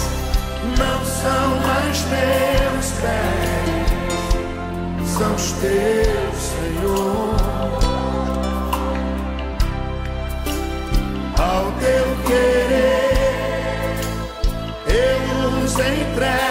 não 0.76 1.04
são 1.04 1.60
mais 1.60 2.04
meus 2.06 2.92
pés, 3.00 3.90
são 5.08 5.34
os 5.34 5.52
teus, 5.52 6.36
Senhor. 6.50 7.36
Ao 11.38 11.72
teu 11.80 12.06
querer, 12.26 13.20
eu 14.86 15.18
os 15.64 15.72
entrego 15.72 16.49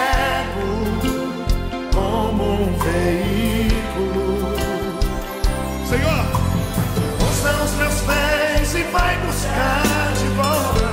de 10.18 10.28
volta 10.36 10.90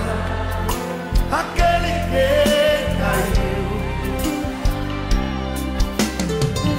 aquele 1.31 1.93
que 2.09 2.27
caiu. 2.99 3.63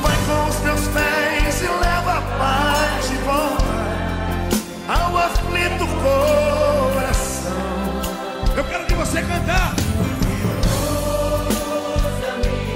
Vai 0.02 0.18
com 0.26 0.40
os 0.48 0.58
meus 0.60 0.84
pés 0.88 1.62
e 1.62 1.64
leva 1.66 2.12
a 2.18 2.22
paz 2.38 3.08
de 3.08 3.16
volta 3.18 3.78
ao 4.88 5.16
aflito 5.16 5.86
coração. 6.02 7.62
Eu 8.56 8.64
quero 8.64 8.84
que 8.86 8.94
você 8.94 9.22
cantar. 9.22 9.74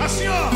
Assim, 0.05 0.29
ó. 0.29 0.51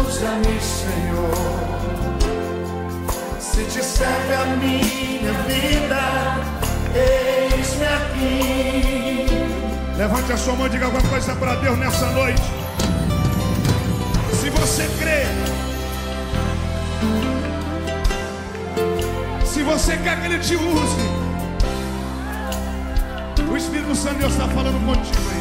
usa-me, 0.07 0.61
Senhor. 0.61 1.39
Se 3.41 3.65
te 3.65 3.83
serve 3.85 4.35
a 4.35 4.45
minha 4.57 5.33
vida, 5.47 6.03
eis-me 6.95 7.87
aqui. 7.87 9.27
Levante 9.97 10.33
a 10.33 10.37
sua 10.37 10.55
mão 10.55 10.67
e 10.67 10.71
diga 10.71 10.87
alguma 10.87 11.03
coisa 11.09 11.35
para 11.35 11.57
Deus 11.57 11.79
nessa 11.79 12.07
noite. 12.13 12.43
Se 14.41 14.51
você 14.51 14.89
crê, 15.01 15.27
se 19.59 19.65
você 19.65 19.97
quer 19.97 20.21
que 20.21 20.27
Ele 20.27 20.39
te 20.39 20.55
use, 20.55 21.03
o 23.51 23.57
Espírito 23.57 23.93
Santo 23.97 24.15
de 24.15 24.21
Deus 24.21 24.33
está 24.33 24.47
falando 24.47 24.79
contigo 24.87 25.31
aí. 25.33 25.38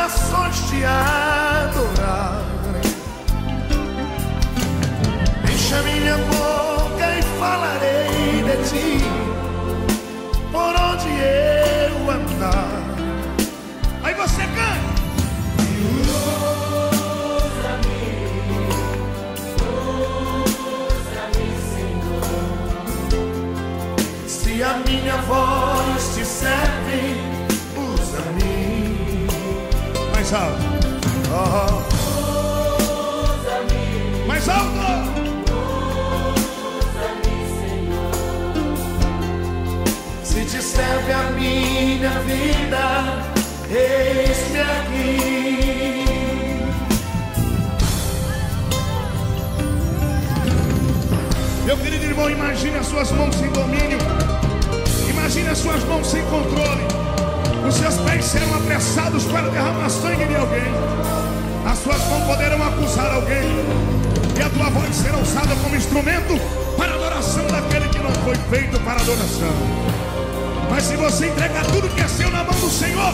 As 0.00 0.12
nações 0.12 0.56
te 0.68 0.84
adorarem. 0.84 2.80
Encha 5.52 5.82
minha 5.82 6.16
boca 6.16 7.18
e 7.18 7.22
falarei 7.38 8.42
de 8.42 8.56
ti, 8.68 9.04
por 10.50 10.74
onde 10.74 11.08
eu 11.08 12.10
andar. 12.10 12.82
Aí 14.02 14.14
você 14.14 14.42
canta. 14.42 14.90
Se 24.26 24.62
a 24.62 24.74
minha 24.86 25.16
voz 25.22 26.14
te 26.14 26.24
Mais 30.30 30.42
alto. 30.42 30.62
Mais 34.28 34.48
alto. 34.48 34.70
Se 40.22 40.44
te 40.44 40.62
serve 40.62 41.12
a 41.12 41.30
minha 41.32 42.10
vida, 42.20 43.24
eis-me 43.68 44.60
aqui. 44.60 46.04
Meu 51.64 51.76
querido 51.76 52.04
irmão, 52.04 52.30
imagine 52.30 52.78
as 52.78 52.86
suas 52.86 53.10
mãos 53.10 53.34
sem 53.34 53.50
domínio. 53.50 53.98
Imagine 55.08 55.48
as 55.48 55.58
suas 55.58 55.82
mãos 55.84 56.06
sem 56.06 56.22
controle. 56.26 57.09
Os 57.66 57.74
seus 57.74 57.96
pés 57.98 58.24
serão 58.24 58.54
apressados 58.54 59.24
para 59.24 59.48
derramar 59.48 59.88
sangue 59.90 60.24
de 60.24 60.36
alguém. 60.36 60.72
As 61.66 61.78
suas 61.78 62.02
mãos 62.08 62.24
poderão 62.24 62.62
acusar 62.62 63.12
alguém. 63.14 63.44
E 64.38 64.42
a 64.42 64.48
tua 64.48 64.70
voz 64.70 64.94
será 64.94 65.18
usada 65.18 65.54
como 65.62 65.76
instrumento 65.76 66.40
para 66.76 66.92
a 66.92 66.94
adoração 66.94 67.46
daquele 67.46 67.88
que 67.88 67.98
não 67.98 68.12
foi 68.24 68.34
feito 68.50 68.80
para 68.80 69.00
adoração. 69.00 69.52
Mas 70.70 70.84
se 70.84 70.96
você 70.96 71.26
entregar 71.26 71.64
tudo 71.66 71.88
que 71.94 72.00
é 72.00 72.08
seu 72.08 72.30
na 72.30 72.42
mão 72.44 72.58
do 72.58 72.70
Senhor, 72.70 73.12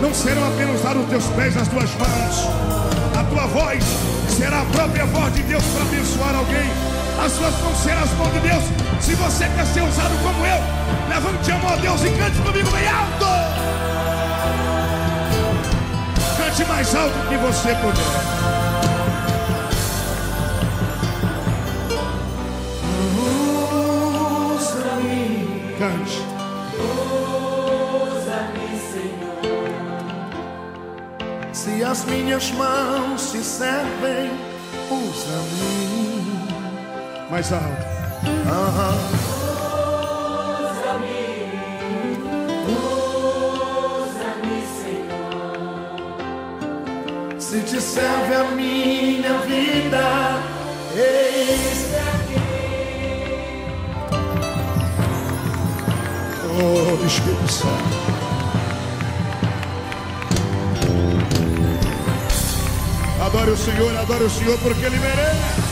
não 0.00 0.12
serão 0.12 0.46
apenas 0.48 0.80
usados 0.80 1.04
os 1.04 1.08
teus 1.08 1.26
pés, 1.36 1.56
as 1.56 1.68
tuas 1.68 1.90
mãos. 1.94 2.48
A 3.16 3.24
tua 3.24 3.46
voz 3.46 3.84
será 4.36 4.62
a 4.62 4.64
própria 4.64 5.06
voz 5.06 5.32
de 5.34 5.42
Deus 5.42 5.62
para 5.62 5.82
abençoar 5.82 6.34
alguém 6.34 6.91
as 7.20 7.32
suas 7.32 7.54
mãos 7.60 7.78
serão 7.78 8.02
as 8.02 8.10
mãos 8.12 8.32
de 8.32 8.40
Deus. 8.40 8.64
Se 9.00 9.14
você 9.14 9.48
quer 9.48 9.66
ser 9.66 9.82
usado 9.82 10.14
como 10.22 10.46
eu, 10.46 10.60
levante 11.08 11.50
a 11.50 11.58
mão 11.58 11.72
a 11.72 11.76
Deus 11.76 12.02
e 12.04 12.10
cante 12.10 12.38
comigo 12.40 12.70
bem 12.70 12.88
alto. 12.88 13.26
Cante 16.36 16.64
mais 16.64 16.94
alto 16.94 17.28
que 17.28 17.36
você 17.36 17.74
puder. 17.76 18.62
Cante. 25.78 26.32
Se 31.52 31.84
as 31.84 32.04
minhas 32.04 32.50
mãos 32.52 33.20
se 33.20 33.42
servem, 33.42 34.30
usa-me. 34.90 36.01
Mais 37.32 37.50
alto. 37.50 37.86
Aham. 38.46 38.94
Se 47.38 47.60
te 47.60 47.80
serve 47.80 48.34
a 48.34 48.44
minha 48.54 49.38
vida, 49.46 50.42
eis 50.94 51.94
aqui. 51.94 52.42
Oh, 56.50 57.06
Espírito 57.06 57.50
Santo. 57.50 57.96
Adore 63.24 63.52
o 63.52 63.56
Senhor, 63.56 63.96
adore 63.96 64.24
o 64.24 64.30
Senhor 64.30 64.58
porque 64.58 64.84
Ele 64.84 64.98
merece. 64.98 65.71